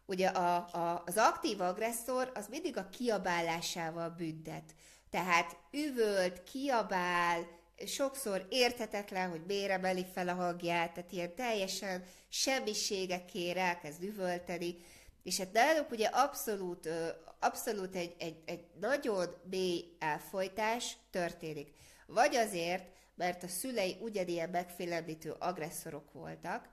[0.05, 4.75] ugye a, a, az aktív agresszor az mindig a kiabálásával büntet.
[5.09, 13.57] Tehát üvölt, kiabál, sokszor érthetetlen, hogy miért emeli fel a hangját, tehát ilyen teljesen semmiségekért
[13.57, 14.75] elkezd üvölteni,
[15.23, 16.89] és hát náluk ugye abszolút,
[17.39, 21.73] abszolút egy, egy, egy nagyon mély elfolytás történik.
[22.05, 22.83] Vagy azért,
[23.15, 26.69] mert a szülei ugyanilyen megfélemlítő agresszorok voltak,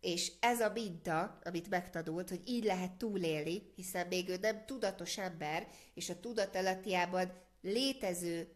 [0.00, 5.18] és ez a minta, amit megtanult, hogy így lehet túlélni, hiszen még ő nem tudatos
[5.18, 8.48] ember, és a tudatelatiában létező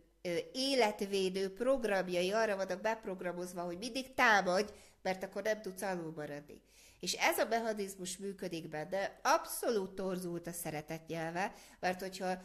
[0.53, 6.61] életvédő programjai arra vannak beprogramozva, hogy mindig támadj, mert akkor nem tudsz alul maradni.
[7.01, 12.43] És ez a mechanizmus működik benne, abszolút torzult a szeretet nyelve, mert hogyha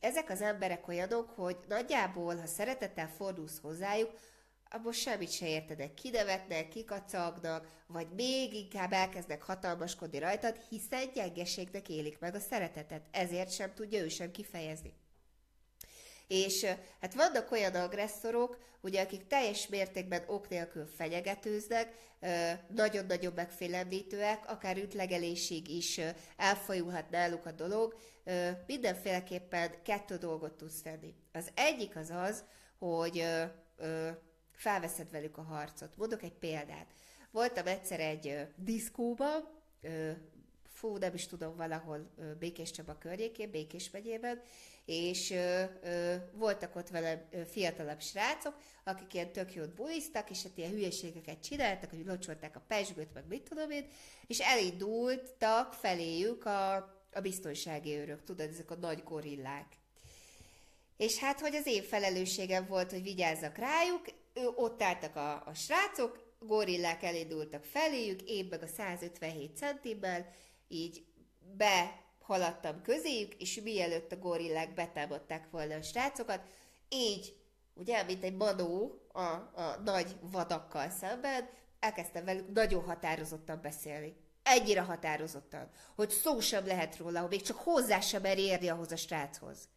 [0.00, 4.10] ezek az emberek olyanok, hogy nagyjából, ha szeretettel fordulsz hozzájuk,
[4.70, 12.18] abból semmit se értedek, kinevetnek, kikacagnak, vagy még inkább elkezdnek hatalmaskodni rajtad, hiszen gyengeségnek élik
[12.18, 14.94] meg a szeretetet, ezért sem tudja ő sem kifejezni.
[16.28, 16.66] És
[17.00, 21.94] hát vannak olyan agresszorok, ugye, akik teljes mértékben ok nélkül fenyegetőznek,
[22.68, 26.00] nagyon-nagyon megfélemlítőek, akár ütlegelésig is
[26.36, 27.96] elfajulhat náluk a dolog,
[28.66, 31.14] mindenféleképpen kettő dolgot tudsz tenni.
[31.32, 32.44] Az egyik az az,
[32.78, 33.24] hogy
[34.52, 35.96] felveszed velük a harcot.
[35.96, 36.86] Mondok egy példát.
[37.30, 39.48] Voltam egyszer egy diszkóban,
[40.84, 44.42] fú, nem is tudom, valahol Békés Csaba környékén, Békés megyében,
[44.84, 48.54] és ö, ö, voltak ott vele fiatalabb srácok,
[48.84, 53.26] akik ilyen tök jót bulisztak, és hát ilyen hülyeségeket csináltak, hogy locsolták a pesgőt, meg
[53.28, 53.86] mit tudom én,
[54.26, 56.74] és elindultak feléjük a,
[57.12, 59.66] a biztonsági őrök, tudod, ezek a nagy gorillák.
[60.96, 64.04] És hát, hogy az én felelősségem volt, hogy vigyázzak rájuk,
[64.34, 70.42] ő, ott álltak a, a srácok, gorillák elindultak feléjük, én meg a 157 centimmel,
[70.74, 71.04] így
[71.56, 76.40] behaladtam közéjük, és mielőtt a gorillák betámadták volna a srácokat,
[76.88, 77.36] így,
[77.74, 81.48] ugye, mint egy manó a, a nagy vadakkal szemben,
[81.80, 84.16] elkezdtem velük nagyon határozottan beszélni.
[84.42, 88.96] Egyre határozottan, hogy szó sem lehet róla, hogy még csak hozzá sem érni ahhoz a
[88.96, 89.68] sráchoz.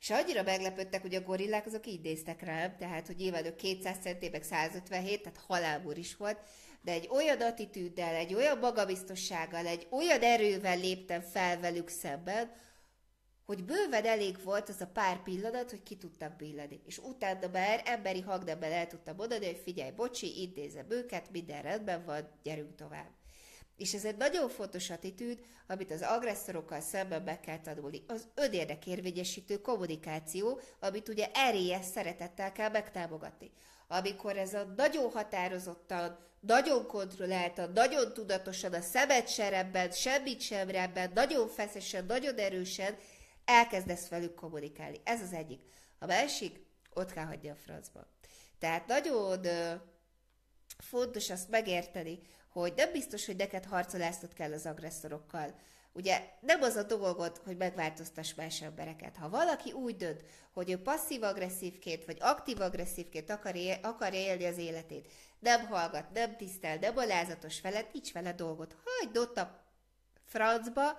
[0.00, 3.96] És annyira meglepődtek, hogy a gorillák azok így néztek rám, tehát, hogy nyilván ők 200
[4.02, 6.38] centi, meg 157, tehát halálbúr is volt,
[6.84, 12.52] de egy olyan attitűddel, egy olyan magabiztossággal, egy olyan erővel léptem fel velük szemben,
[13.46, 16.80] hogy bőven elég volt az a pár pillanat, hogy ki tudtam billani.
[16.86, 22.04] És utána már emberi hangnemben el tudtam mondani, hogy figyelj, bocsi, intézem őket, minden rendben
[22.04, 23.10] van, gyerünk tovább.
[23.76, 28.04] És ez egy nagyon fontos attitűd, amit az agresszorokkal szemben meg kell tanulni.
[28.06, 33.50] Az önérdekérvényesítő kommunikáció, amit ugye erélyes szeretettel kell megtámogatni.
[33.88, 41.10] Amikor ez a nagyon határozottan, nagyon kontrolláltan, nagyon tudatosan, a szemet serebben, semmit sem rebben,
[41.14, 42.96] nagyon feszesen, nagyon erősen
[43.44, 45.00] elkezdesz velük kommunikálni.
[45.04, 45.62] Ez az egyik.
[45.98, 46.60] A másik,
[46.94, 48.06] ott kell hagyni a francba.
[48.58, 49.74] Tehát nagyon ö,
[50.78, 52.18] fontos azt megérteni,
[52.48, 55.54] hogy nem biztos, hogy neked harcolásznod kell az agresszorokkal.
[55.92, 59.16] Ugye nem az a dolgod, hogy megváltoztass más embereket.
[59.16, 65.12] Ha valaki úgy dönt, hogy ő passzív-agresszívként vagy aktív-agresszívként akar, él, akar élni az életét,
[65.44, 68.76] nem hallgat, nem tisztel, nem alázatos veled, nincs vele dolgot.
[68.84, 69.64] Hagyd ott a
[70.24, 70.98] francba,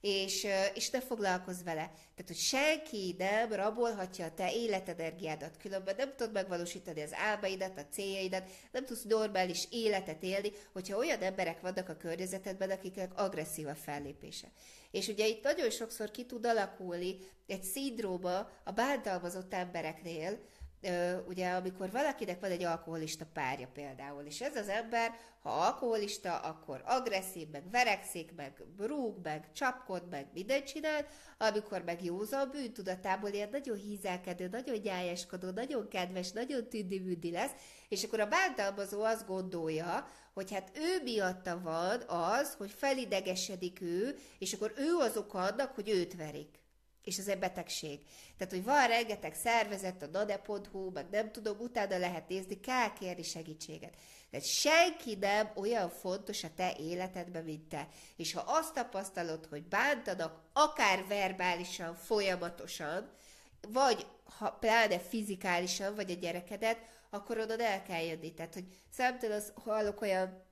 [0.00, 1.84] és, és ne foglalkozz vele.
[1.84, 7.86] Tehát, hogy senki nem rabolhatja a te életenergiádat, különben nem tudod megvalósítani az álmaidat, a
[7.90, 13.74] céljaidat, nem tudsz normális életet élni, hogyha olyan emberek vannak a környezetedben, akiknek agresszív a
[13.74, 14.46] fellépése.
[14.90, 17.16] És ugye itt nagyon sokszor ki tud alakulni
[17.46, 20.38] egy szindróma a bántalmazott embereknél,
[21.26, 26.82] ugye amikor valakinek van egy alkoholista párja például, és ez az ember, ha alkoholista, akkor
[26.86, 31.06] agresszív, meg verekszik, meg rúg, meg csapkod, meg mindent csinál,
[31.38, 37.52] amikor meg józan bűntudatából ilyen nagyon hízelkedő, nagyon gyályeskodó, nagyon kedves, nagyon tündi lesz,
[37.88, 44.16] és akkor a bántalmazó azt gondolja, hogy hát ő miatta van az, hogy felidegesedik ő,
[44.38, 46.64] és akkor ő az oka annak, hogy őt verik
[47.06, 48.00] és ez egy betegség.
[48.36, 53.22] Tehát, hogy van rengeteg szervezet, a nade.hu, meg nem tudom, utána lehet nézni, kell kérni
[53.22, 53.96] segítséget.
[54.30, 57.88] Tehát senki nem olyan fontos a te életedben, mint te.
[58.16, 63.10] És ha azt tapasztalod, hogy bántanak, akár verbálisan, folyamatosan,
[63.68, 64.06] vagy
[64.38, 66.78] ha pláne fizikálisan, vagy a gyerekedet,
[67.10, 68.34] akkor oda el kell jönni.
[68.34, 70.42] Tehát, hogy számtalan hallok olyan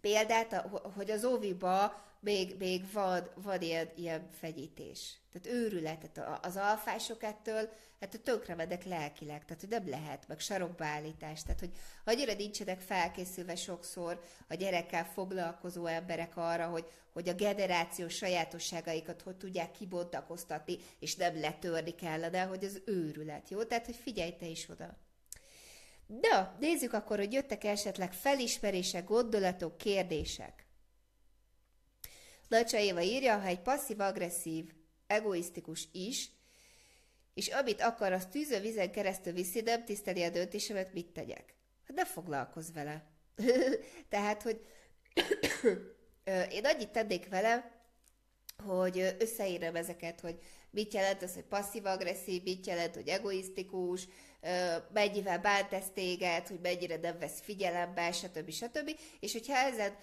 [0.00, 0.66] példát,
[0.96, 5.20] hogy az óviba még, még van, van ilyen, ilyen fegyítés.
[5.32, 7.68] Tehát őrület, tehát az alfások ettől,
[8.00, 11.72] hát tönkrevedek lelkileg, tehát hogy nem lehet, meg sarokbeállítás, tehát hogy
[12.04, 19.36] annyira nincsenek felkészülve sokszor a gyerekkel foglalkozó emberek arra, hogy, hogy a generáció sajátosságaikat hogy
[19.36, 23.62] tudják kibontakoztatni, és nem letörni kellene, hogy az őrület, jó?
[23.62, 24.98] Tehát, hogy figyelj te is oda.
[26.06, 30.65] De nézzük akkor, hogy jöttek esetleg felismerések, gondolatok, kérdések.
[32.48, 34.72] Lacsa Éva írja, ha egy passzív-agresszív,
[35.06, 36.30] egoisztikus is,
[37.34, 41.54] és amit akar, az tűző vizen keresztül viszi, nem tiszteli a döntésemet, mit tegyek?
[41.86, 43.04] Hát ne foglalkozz vele.
[44.08, 44.66] Tehát, hogy
[46.56, 47.76] én annyit tennék vele,
[48.64, 50.38] hogy összeírem ezeket, hogy
[50.76, 54.08] mit jelent az, hogy passzív-agresszív, mit jelent, hogy egoisztikus,
[54.92, 58.50] mennyivel bánt ez téged, hogy mennyire nem vesz figyelembe, stb.
[58.50, 58.90] stb.
[59.20, 59.96] És hogyha ezen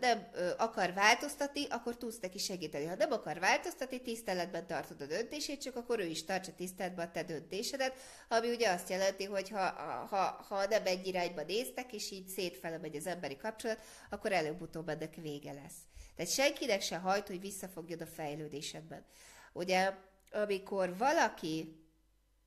[0.00, 2.84] nem akar változtatni, akkor tudsz neki segíteni.
[2.84, 7.10] Ha nem akar változtatni, tiszteletben tartod a döntését, csak akkor ő is tartsa tiszteletben a
[7.10, 7.94] te döntésedet,
[8.28, 9.70] ami ugye azt jelenti, hogy ha,
[10.10, 13.78] ha, ha nem egy irányba néztek, és így szétfele megy az emberi kapcsolat,
[14.10, 15.76] akkor előbb-utóbb ennek vége lesz.
[16.16, 19.04] Tehát senkinek se hajt, hogy visszafogjon a fejlődésedben.
[19.52, 19.94] Ugye,
[20.32, 21.76] amikor valaki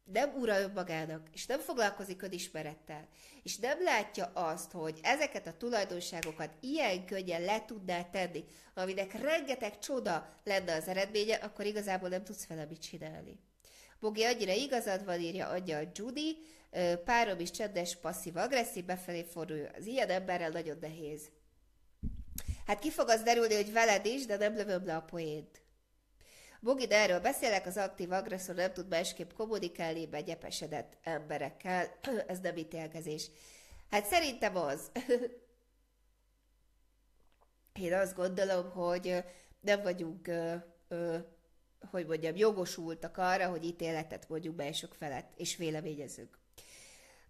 [0.04, 3.08] nem ura önmagának, és nem foglalkozik önismerettel,
[3.44, 9.80] és nem látja azt, hogy ezeket a tulajdonságokat ilyen könnyen le tudná tenni, aminek rengeteg
[9.80, 13.40] csoda lenne az eredménye, akkor igazából nem tudsz vele mit csinálni.
[14.00, 16.38] Bogi, annyira igazad van, írja adja a Judy,
[17.06, 19.70] párom is csendes, passzív-agresszív, befelé fordul.
[19.78, 21.30] Az ilyen emberrel nagyon nehéz.
[22.66, 25.62] Hát ki fog az derülni, hogy veled is, de nem lövöm le a poént.
[26.60, 31.88] Bogi, de erről beszélek, az aktív agresszor nem tud másképp kommunikálni begyepesedett emberekkel.
[32.28, 33.30] Ez nem ítélkezés.
[33.90, 34.92] Hát szerintem az.
[37.80, 39.24] Én azt gondolom, hogy
[39.60, 40.30] nem vagyunk,
[41.92, 46.38] hogy mondjam, jogosultak arra, hogy ítéletet mondjuk mások felett, és véleményezünk.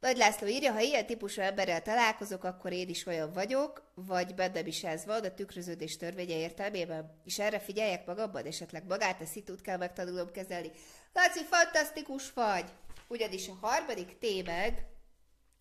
[0.06, 4.66] Nagy László írja, ha ilyen típusú emberrel találkozok, akkor én is olyan vagyok, vagy bennem
[4.66, 9.62] is ez van, a tükröződés törvénye értelmében, és erre figyeljek magamban, esetleg magát a szitút
[9.62, 10.72] kell megtanulnom kezelni.
[11.14, 12.66] Laci, fantasztikus vagy!
[13.08, 14.86] Ugyanis a harmadik témeg,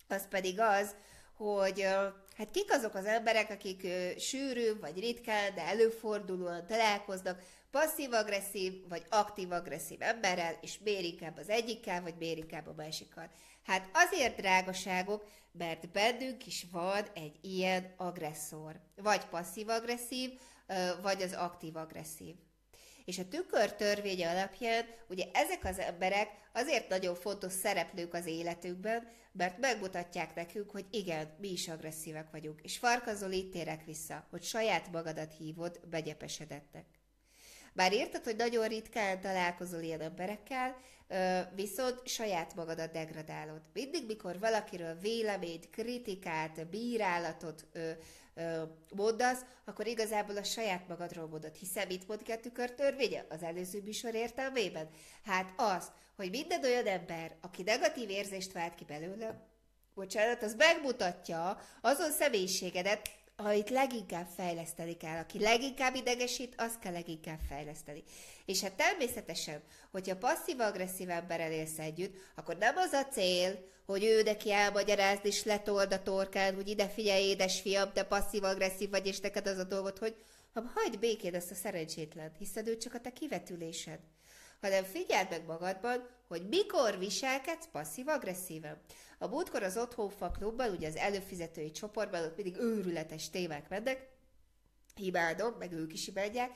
[0.07, 0.95] az pedig az,
[1.37, 1.87] hogy
[2.37, 10.01] hát kik azok az emberek, akik sűrű vagy ritkán, de előfordulóan találkoznak passzív-agresszív vagy aktív-agresszív
[10.01, 13.29] emberrel, és miért inkább az egyikkel, vagy miért inkább a másikkal.
[13.63, 18.79] Hát azért drágaságok, mert bennünk is van egy ilyen agresszor.
[18.95, 20.39] Vagy passzív-agresszív,
[21.01, 22.35] vagy az aktív-agresszív.
[23.05, 29.07] És a tükör törvénye alapján ugye ezek az emberek azért nagyon fontos szereplők az életünkben,
[29.31, 32.61] mert megmutatják nekünk, hogy igen, mi is agresszívek vagyunk.
[32.61, 36.85] És Farkazol itt térek vissza, hogy saját magadat hívod begyepesedettek.
[37.73, 40.75] Bár érted, hogy nagyon ritkán találkozol ilyen emberekkel,
[41.55, 43.61] viszont saját magadat degradálod.
[43.73, 47.67] Mindig, mikor valakiről véleményt, kritikát, bírálatot
[48.95, 51.55] mondasz, akkor igazából a saját magadról mondod.
[51.55, 54.89] Hiszen mit mond ki a tükörtörvénye az előző műsor értelmében?
[55.23, 59.47] Hát az, hogy minden olyan ember, aki negatív érzést vált ki belőle,
[59.93, 65.17] bocsánat, az megmutatja azon személyiségedet, amit leginkább fejleszteni kell.
[65.17, 68.03] Aki leginkább idegesít, azt kell leginkább fejleszteni.
[68.45, 69.61] És hát természetesen,
[69.91, 75.43] hogyha passzív-agresszív emberrel élsz együtt, akkor nem az a cél, hogy ő neki elmagyarázd és
[75.43, 79.63] letold a torkán, hogy ide figyelj, édes fiam, te passzív-agresszív vagy, és neked az a
[79.63, 80.15] dolgot, hogy
[80.53, 83.99] ha hagyd békén ezt a szerencsétlen, hiszen ő csak a te kivetülésed.
[84.61, 88.81] Hanem figyeld meg magadban, hogy mikor viselkedsz passzív-agresszíven.
[89.19, 94.09] A múltkor az Otthonfa klubban, ugye az előfizetői csoportban, ott mindig őrületes témák mennek,
[94.95, 96.51] hibádom, meg ők is imádják,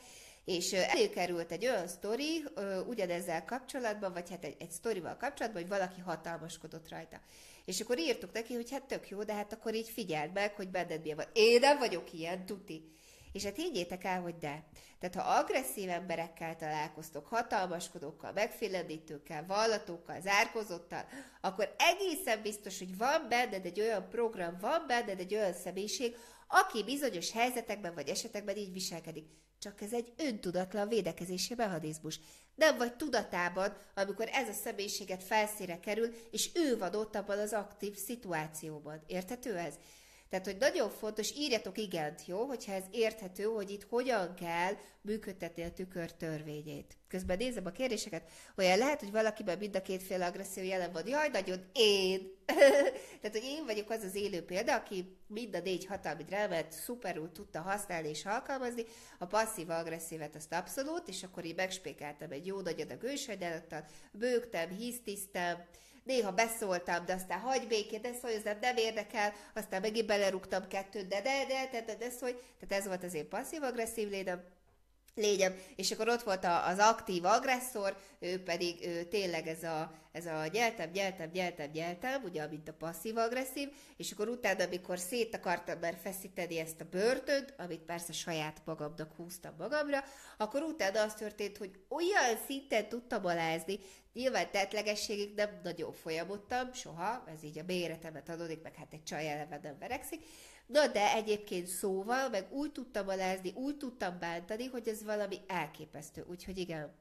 [0.46, 2.44] és előkerült egy olyan sztori,
[2.88, 7.20] ugyanezzel kapcsolatban, vagy hát egy, egy sztorival kapcsolatban, hogy valaki hatalmaskodott rajta.
[7.66, 10.70] És akkor írtuk neki, hogy hát tök jó, de hát akkor így figyeld meg, hogy
[10.70, 11.26] benned milyen van.
[11.34, 12.92] Én nem vagyok ilyen, tuti.
[13.32, 14.64] És hát higgyétek el, hogy de.
[15.00, 21.06] Tehát ha agresszív emberekkel találkoztok, hatalmaskodókkal, megfélendítőkkel, vallatókkal, zárkozottal,
[21.42, 26.16] akkor egészen biztos, hogy van benned egy olyan program, van benned egy olyan személyiség,
[26.48, 29.26] aki bizonyos helyzetekben vagy esetekben így viselkedik.
[29.60, 32.20] Csak ez egy öntudatlan védekezési mechanizmus.
[32.56, 37.54] Nem vagy tudatában, amikor ez a személyiséget felszíre kerül, és ő van ott abban az
[37.54, 39.04] aktív szituációban.
[39.08, 39.74] Érthető ez?
[40.30, 45.64] Tehát, hogy nagyon fontos, írjatok igent, jó, hogyha ez érthető, hogy itt hogyan kell működtetni
[45.64, 46.98] a tükör törvényét.
[47.08, 51.08] Közben nézem a kérdéseket, olyan lehet, hogy valakiben mind a kétféle agresszió jelen van.
[51.08, 52.38] Jaj, nagyon én!
[53.22, 57.32] Tehát, hogy én vagyok az az élő példa, aki mind a négy hatalmi drámát szuperul
[57.32, 58.86] tudta használni és alkalmazni,
[59.20, 64.70] a passzív agresszívet azt abszolút, és akkor így megspékeltem egy jó nagy adag ősajdálattal, bőgtem,
[64.70, 65.66] hisztisztem,
[66.10, 71.08] néha beszóltam, de aztán hagy békét, de szólj, ez nem érdekel, aztán megint belerúgtam kettőt,
[71.08, 72.34] de de, de, de, de, de szólj.
[72.60, 74.44] Tehát ez volt az én passzív-agresszív lédem
[75.16, 80.26] lényem, és akkor ott volt az aktív agresszor, ő pedig ő tényleg ez a, ez
[80.26, 85.80] a gyeltem, gyeltem, gyeltem, gyeltem, ugye, mint a passzív-agresszív, és akkor utána, amikor szét akartam
[85.80, 90.04] már feszíteni ezt a börtönt, amit persze saját magamnak húztam magamra,
[90.38, 93.80] akkor utána az történt, hogy olyan szinten tudtam alázni,
[94.14, 99.30] nyilván tetlegességig nem nagyon folyamodtam, soha, ez így a méretemet adódik, meg hát egy csaj
[99.30, 100.26] eleve nem verekszik,
[100.72, 106.26] Na de egyébként szóval, meg úgy tudtam alázni, úgy tudtam bántani, hogy ez valami elképesztő.
[106.30, 106.92] Úgyhogy igen.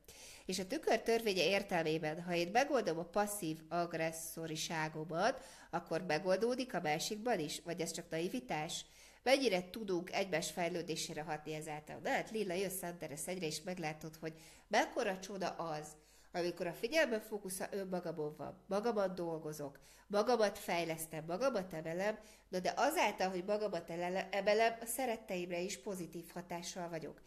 [0.47, 7.39] És a tükör törvénye értelmében, ha én megoldom a passzív agresszoriságomat, akkor megoldódik a másikban
[7.39, 7.61] is?
[7.65, 8.85] Vagy ez csak naivitás?
[9.23, 12.01] Mennyire tudunk egymás fejlődésére hatni ezáltal?
[12.03, 14.33] Na hát Lilla, jössz Santeres egyre, és meglátod, hogy
[14.69, 15.87] mekkora csoda az,
[16.33, 22.19] amikor a figyelme fókusza önmagamon van, magamat dolgozok, magamat fejlesztem, magamat emelem,
[22.49, 23.91] de, de azáltal, hogy magamat
[24.31, 27.23] emelem, a szeretteimre is pozitív hatással vagyok.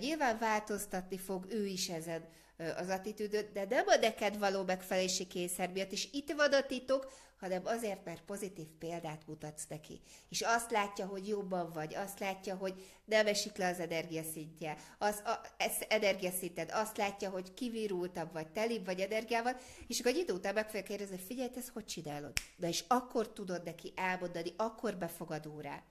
[0.00, 2.28] Nyilván változtatni fog ő is ezen
[2.76, 7.12] az attitűdöt, de nem a neked való megfelelési kényszer miatt, és itt van a titok,
[7.40, 10.00] hanem azért, mert pozitív példát mutatsz neki.
[10.28, 15.22] És azt látja, hogy jobban vagy, azt látja, hogy nem esik le az energiaszintje, az
[15.24, 20.32] a, ez energiaszinted, azt látja, hogy kivirultabb vagy, telibb vagy energiával, és akkor egy idő
[20.32, 22.32] után meg fogja kérdezni, figyelj, ezt hogy csinálod?
[22.56, 25.82] De és akkor tudod neki elmondani, akkor befogadó rá.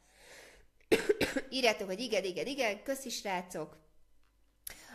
[1.50, 3.78] Írjátok, hogy igen, igen, igen, köszi srácok,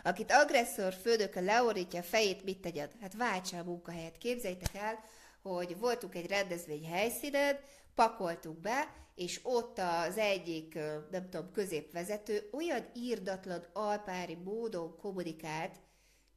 [0.03, 2.89] Akit agresszor földökön leorítja a fejét, mit tegyen?
[3.01, 4.17] Hát váltsa a munkahelyet.
[4.17, 4.99] Képzeljétek el,
[5.41, 7.59] hogy voltunk egy rendezvény helyszínen,
[7.95, 10.73] pakoltuk be, és ott az egyik,
[11.11, 15.75] nem tudom, középvezető olyan írdatlan alpári módon kommunikált,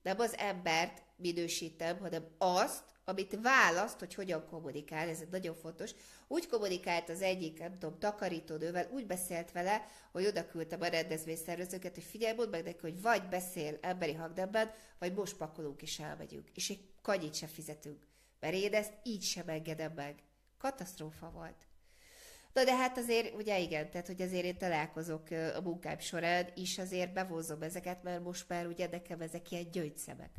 [0.02, 5.90] nem az embert minősítem, hanem azt, amit választ, hogy hogyan kommunikál, ez nagyon fontos.
[6.28, 11.94] Úgy kommunikált az egyik, nem tudom, takarítónővel, úgy beszélt vele, hogy oda küldtem a rendezvényszervezőket,
[11.94, 16.48] hogy figyelj, mondd meg neki, hogy vagy beszél emberi hangnemben, vagy most pakolunk és elmegyünk.
[16.54, 18.06] És egy kanyit se fizetünk.
[18.40, 20.22] Mert én ezt így sem engedem meg.
[20.58, 21.66] Katasztrófa volt.
[22.52, 26.78] Na de hát azért, ugye igen, tehát hogy azért én találkozok a munkám során is
[26.78, 30.30] azért bevozom ezeket, mert most már ugye nekem ezek ilyen gyöngyszemek.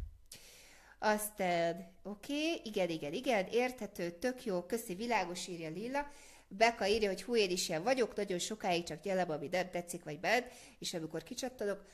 [0.99, 6.11] Aztán, oké, okay, igen, igen, igen, érthető, tök jó, köszi, világos, írja Lilla.
[6.47, 10.03] Beka írja, hogy hú, én is ilyen vagyok, nagyon sokáig csak gyelem, ami nem tetszik,
[10.03, 10.45] vagy bent,
[10.79, 11.85] és amikor kicsattanok,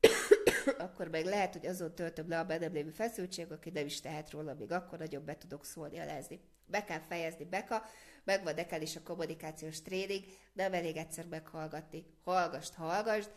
[0.78, 4.30] akkor meg lehet, hogy azon töltöm le a bennem lévő feszültség, aki nem is tehet
[4.30, 6.40] róla, még akkor nagyon be tudok szólni, alázni.
[6.66, 7.82] Be kell fejezni, Beka,
[8.28, 12.04] megvan neked is a kommunikációs tréning, nem elég egyszer meghallgatni.
[12.24, 13.30] Hallgast, hallgast,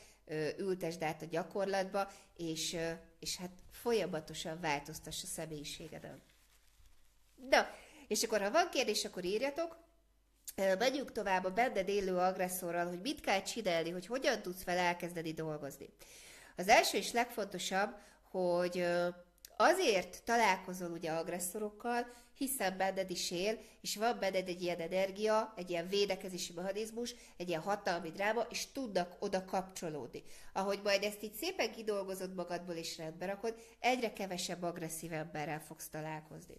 [0.57, 2.77] ültesd át a gyakorlatba, és,
[3.19, 6.21] és hát folyamatosan változtass a személyiségeden.
[7.49, 7.67] Na,
[8.07, 9.79] és akkor ha van kérdés, akkor írjatok,
[10.55, 15.33] Megyünk tovább a benned élő agresszorral, hogy mit kell csinálni, hogy hogyan tudsz fel elkezdeni
[15.33, 15.89] dolgozni.
[16.55, 17.95] Az első és legfontosabb,
[18.31, 18.85] hogy
[19.57, 25.69] azért találkozol ugye agresszorokkal, hiszen benned is él, és van benned egy ilyen energia, egy
[25.69, 30.23] ilyen védekezési mechanizmus, egy ilyen hatalmi dráma, és tudnak oda kapcsolódni.
[30.53, 35.89] Ahogy majd ezt így szépen kidolgozod magadból és rendbe rakod, egyre kevesebb agresszív emberrel fogsz
[35.89, 36.55] találkozni.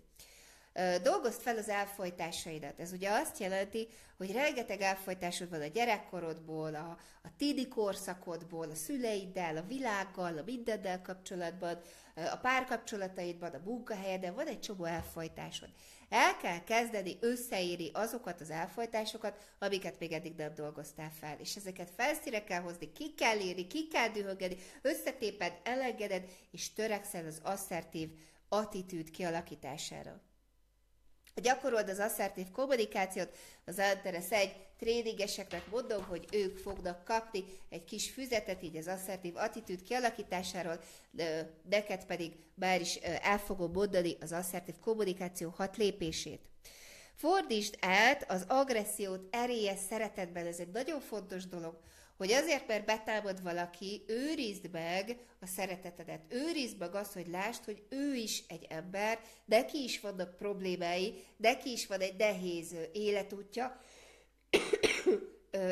[1.03, 2.81] Dolgozd fel az elfolytásaidat.
[2.81, 8.75] Ez ugye azt jelenti, hogy rengeteg elfolytásod van a gyerekkorodból, a, a tidi korszakodból, a
[8.75, 11.81] szüleiddel, a világgal, a mindennel kapcsolatban,
[12.15, 15.69] a párkapcsolataidban, a munkahelyeden, van egy csomó elfolytásod.
[16.09, 21.37] El kell kezdeni összeírni azokat az elfolytásokat, amiket még eddig nem dolgoztál fel.
[21.39, 27.27] És ezeket felszíre kell hozni, ki kell írni, ki kell dühögeni, összetéped, elengeded, és törekszel
[27.27, 28.09] az asszertív
[28.49, 30.21] attitűd kialakítására.
[31.35, 38.11] Gyakorold az asszertív kommunikációt, az Antares egy tréningeseknek mondom, hogy ők fognak kapni egy kis
[38.11, 40.81] füzetet így az asszertív attitűd kialakításáról,
[41.71, 46.41] neked pedig már is el fogom mondani az asszertív kommunikáció hat lépését.
[47.15, 51.79] Fordítsd át az agressziót erélyes szeretetben, ez egy nagyon fontos dolog,
[52.17, 56.21] hogy azért, mert betámad valaki, őrizd meg a szeretetedet.
[56.29, 61.73] Őrizd meg azt, hogy lásd, hogy ő is egy ember, neki is vannak problémái, neki
[61.73, 63.81] is van egy nehéz életútja,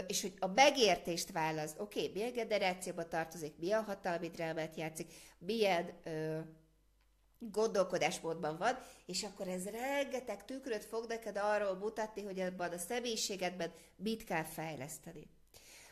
[0.06, 6.00] és hogy a megértést válasz, oké, okay, milyen generációba tartozik, milyen hatalmi drámát játszik, milyen
[6.04, 6.38] ö,
[7.38, 13.72] gondolkodásmódban van, és akkor ez rengeteg tükröt fog neked arról mutatni, hogy ebben a személyiségedben
[13.96, 15.30] mit kell fejleszteni.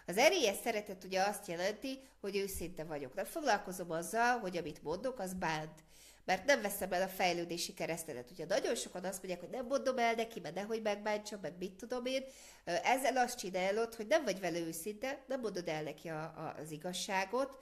[0.08, 3.14] Az erélyes szeretet ugye azt jelenti, hogy őszinte vagyok.
[3.14, 5.84] Nem foglalkozom azzal, hogy amit mondok, az bánt.
[6.24, 8.30] Mert nem veszem el a fejlődési keresztedet.
[8.30, 11.72] Ugye nagyon sokan azt mondják, hogy nem mondom el neki, mert nehogy megbántsa, meg mit
[11.72, 12.24] tudom én.
[12.64, 16.70] Ezzel azt csinálod, hogy nem vagy vele őszinte, nem mondod el neki a, a, az
[16.70, 17.60] igazságot,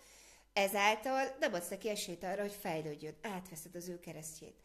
[0.53, 3.15] ezáltal nem adsz neki esélyt arra, hogy fejlődjön.
[3.23, 4.57] Átveszed az ő keresztjét.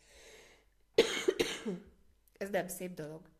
[2.37, 3.30] Ez nem szép dolog.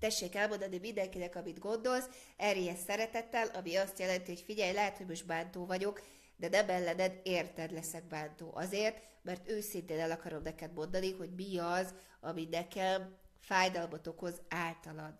[0.00, 5.26] Tessék elmondani mindenkinek, amit gondolsz, erjes szeretettel, ami azt jelenti, hogy figyelj, lehet, hogy most
[5.26, 6.02] bántó vagyok,
[6.36, 8.50] de nem ellened érted leszek bántó.
[8.54, 15.14] Azért, mert őszintén el akarom neked mondani, hogy mi az, ami nekem fájdalmat okoz általad.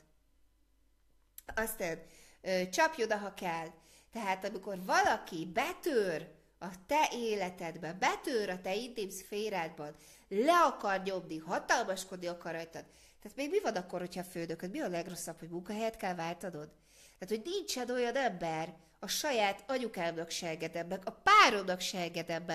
[1.55, 2.03] Aztán
[2.71, 3.69] csapj oda, ha kell.
[4.13, 6.29] Tehát amikor valaki betör
[6.59, 9.95] a te életedbe, betör a te intim szférádban,
[10.29, 12.85] le akar nyomni, hatalmaskodni akar rajtad,
[13.23, 14.71] tehát még mi van akkor, hogyha földököd?
[14.71, 16.69] Mi a legrosszabb, hogy munkahelyet kell váltanod?
[17.19, 22.47] Tehát, hogy nincsen olyan ember, a saját anyukámnak se engedem a páromnak se engedem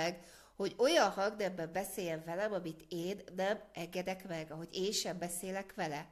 [0.55, 6.07] hogy olyan hangnemben beszéljen velem, amit én nem engedek meg, ahogy én sem beszélek vele.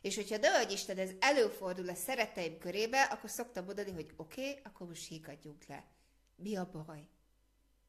[0.00, 4.48] És hogyha de hogy Isten, ez előfordul a szereteim körébe, akkor szoktam mondani, hogy oké,
[4.48, 5.84] okay, akkor most hígadjunk le.
[6.36, 7.08] Mi a baj?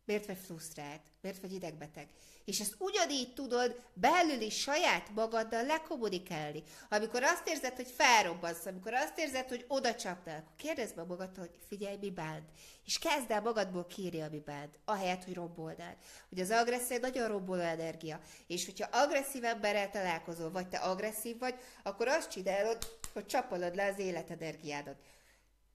[0.07, 1.01] Miért vagy frusztrált?
[1.21, 2.07] Miért vagy idegbeteg?
[2.45, 6.63] És ezt ugyanígy tudod belül is saját magaddal lekommunikálni.
[6.89, 11.45] Amikor azt érzed, hogy felrobbansz, amikor azt érzed, hogy oda csapnál, akkor kérdezd meg magadtól,
[11.45, 12.49] hogy figyelj, mi bánt.
[12.85, 15.97] És kezd el magadból kírni, ami bánt, ahelyett, hogy rombolnál.
[16.29, 18.19] Hogy az agresszió nagyon romboló energia.
[18.47, 22.77] És hogyha agresszív emberrel találkozol, vagy te agresszív vagy, akkor azt csinálod,
[23.13, 24.97] hogy csapolod le az életenergiádat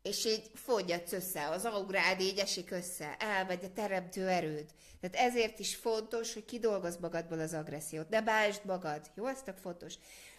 [0.03, 4.67] és így fogyadsz össze, az augrád így esik össze, elmegy a teremtő erőd.
[5.01, 9.27] Tehát ezért is fontos, hogy kidolgozz magadból az agressziót, ne básd magad, jó?
[9.27, 9.95] Ez tök fontos.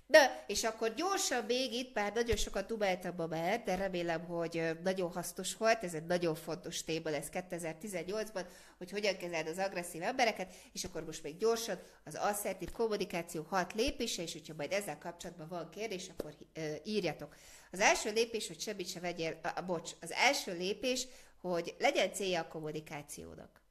[0.08, 4.78] De, és akkor gyorsan még itt, bár nagyon sokat dubáltam ma már, de remélem, hogy
[4.84, 8.46] nagyon hasznos volt, ez egy nagyon fontos téma lesz 2018-ban,
[8.78, 13.74] hogy hogyan kezeld az agresszív embereket, és akkor most még gyorsan az asszertív kommunikáció hat
[13.74, 16.36] lépése, és hogyha majd ezzel kapcsolatban van kérdés, akkor
[16.84, 17.36] írjatok.
[17.74, 21.08] Az első lépés, hogy semmit se vegyél, a, a, bocs, az első lépés,
[21.42, 23.62] hogy legyen célja a kommunikációnak.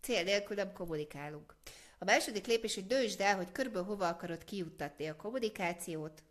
[0.00, 1.56] Cél nélkül nem kommunikálunk.
[1.98, 6.22] A második lépés, hogy döntsd el, hogy körülbelül hova akarod kijuttatni a kommunikációt.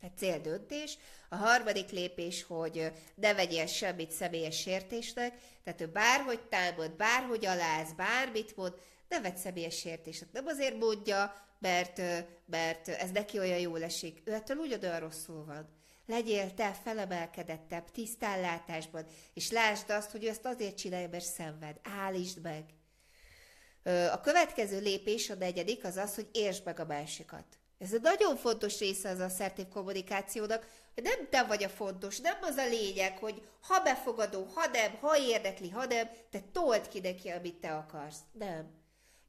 [0.00, 0.98] Tehát céldöntés.
[1.28, 5.34] A harmadik lépés, hogy ne vegyél semmit személyes sértésnek,
[5.64, 8.74] tehát ő bárhogy támad, bárhogy aláz, bármit mond,
[9.08, 10.32] ne vedd személyes sértésnek.
[10.32, 12.02] Nem azért mondja, mert,
[12.46, 14.22] mert ez neki olyan jól esik.
[14.24, 15.68] Ő ettől ugyanolyan rosszul van.
[16.06, 21.76] Legyél te felemelkedettebb, tisztánlátásban, és lásd azt, hogy ő ezt azért csinálja, mert szenved.
[21.82, 22.64] Állítsd meg.
[24.12, 27.44] A következő lépés, a negyedik, az az, hogy értsd meg a másikat.
[27.78, 32.38] Ez egy nagyon fontos része az asszertív kommunikációnak, hogy nem te vagy a fontos, nem
[32.40, 37.00] az a lényeg, hogy ha befogadó, ha nem, ha érdekli, ha nem, te told ki
[37.00, 38.18] neki, amit te akarsz.
[38.32, 38.70] Nem.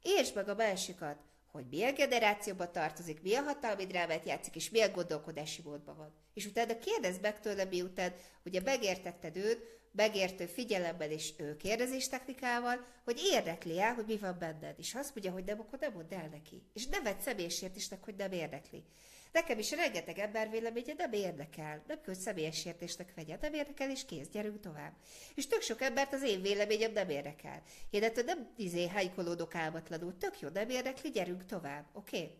[0.02, 1.16] Értsd meg a másikat
[1.50, 6.12] hogy milyen generációba tartozik, milyen hatalmi drámát játszik, és milyen gondolkodási módban van.
[6.34, 12.86] És utána kérdezd meg tőle, miután ugye megértetted őt, megértő figyelemmel és ő kérdezés technikával,
[13.04, 14.78] hogy érdekli el, hogy mi van benned.
[14.78, 16.62] És ha azt mondja, hogy nem, akkor nem mondd el neki.
[16.72, 18.84] És ne vedd személyesértésnek, hogy nem érdekli.
[19.32, 23.90] Nekem is rengeteg ember véleménye nem érdekel, nem kell, hogy személyes sértésnek vegye, nem érdekel,
[23.90, 24.92] és kész, gyerünk tovább.
[25.34, 27.62] És tök sok embert az én véleményem nem érdekel.
[27.90, 32.16] Én ettől nem izé hánykolódok álmatlanul, tök jó, nem érdekli, gyerünk tovább, oké?
[32.16, 32.36] Okay?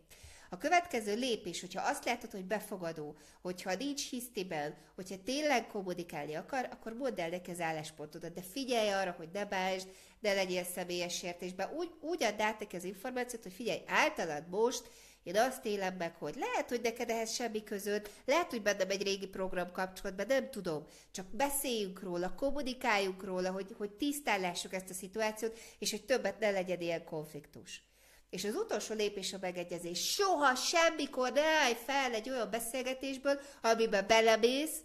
[0.51, 6.69] A következő lépés, hogyha azt látod, hogy befogadó, hogyha nincs hisztiben, hogyha tényleg kommunikálni akar,
[6.71, 9.89] akkor mondd el neki az álláspontodat, de figyelj arra, hogy ne básd,
[10.21, 11.73] ne legyél személyes sértésben.
[11.73, 14.91] Úgy, úgy add át neki az információt, hogy figyelj, általad most
[15.23, 19.03] én azt élem meg, hogy lehet, hogy neked ehhez semmi között, lehet, hogy bennem egy
[19.03, 20.87] régi program kapcsolatban, nem tudom.
[21.11, 26.51] Csak beszéljünk róla, kommunikáljunk róla, hogy, hogy tisztállásuk ezt a szituációt, és hogy többet ne
[26.51, 27.83] legyen ilyen konfliktus.
[28.31, 30.13] És az utolsó lépés a megegyezés.
[30.13, 34.81] Soha, semmikor ne állj fel egy olyan beszélgetésből, amiben belemész,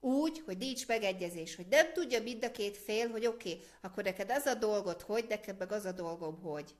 [0.00, 4.02] úgy, hogy nincs megegyezés, hogy nem tudja mind a két fél, hogy oké, okay, akkor
[4.02, 6.74] neked az a dolgot, hogy, neked meg az a dolgom, hogy.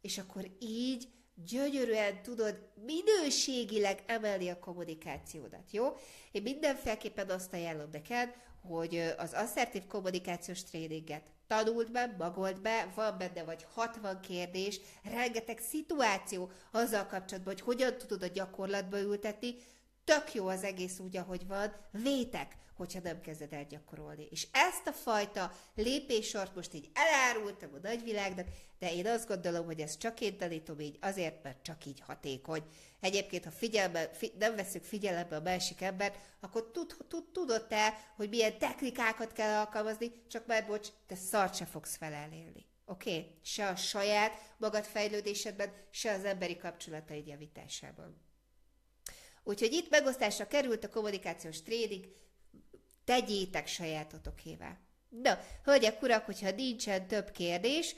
[0.00, 1.08] És akkor így
[1.46, 5.96] gyönyörűen tudod minőségileg emelni a kommunikációdat, jó?
[6.30, 13.18] Én mindenféleképpen azt ajánlom neked, hogy az asszertív kommunikációs tréninget tanult be, magold be, van
[13.18, 19.54] benne vagy 60 kérdés, rengeteg szituáció azzal kapcsolatban, hogy hogyan tudod a gyakorlatba ültetni,
[20.04, 24.28] tök jó az egész úgy, ahogy van, vétek, hogyha nem kezded el gyakorolni.
[24.30, 28.46] És ezt a fajta lépésort most így elárultam a nagyvilágnak,
[28.78, 32.62] de én azt gondolom, hogy ezt csak én tanítom így azért, mert csak így hatékony.
[33.00, 38.12] Egyébként, ha figyelme, fi, nem veszük figyelembe a másik embert, akkor tud, tud, tudod te,
[38.16, 42.66] hogy milyen technikákat kell alkalmazni, csak már bocs, te szart se fogsz felelélni.
[42.84, 43.10] Oké?
[43.10, 43.38] Okay?
[43.42, 48.26] Se a saját magad fejlődésedben, se az emberi kapcsolataid javításában.
[49.48, 52.04] Úgyhogy itt megosztásra került a kommunikációs tréning,
[53.08, 54.78] tegyétek sajátotokével.
[55.22, 57.96] Na, hölgyek, urak, hogyha nincsen több kérdés,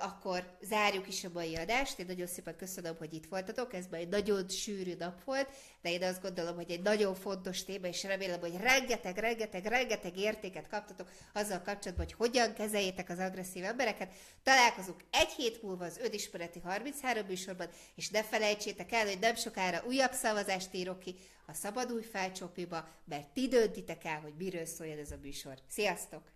[0.00, 1.98] akkor zárjuk is a mai adást.
[1.98, 5.48] Én nagyon szépen köszönöm, hogy itt voltatok, ez már egy nagyon sűrű nap volt,
[5.82, 10.16] de én azt gondolom, hogy egy nagyon fontos téma, és remélem, hogy rengeteg, rengeteg, rengeteg
[10.16, 14.12] értéket kaptatok azzal kapcsolatban, hogy hogyan kezeljétek az agresszív embereket.
[14.42, 19.82] Találkozunk egy hét múlva az önismereti 33 műsorban, és ne felejtsétek el, hogy nem sokára
[19.86, 21.16] újabb szavazást írok ki
[21.46, 25.58] a Szabadulj felcsópiba, mert ti döntitek el, hogy miről szóljon ez a műsor.
[25.68, 26.35] Sziasztok!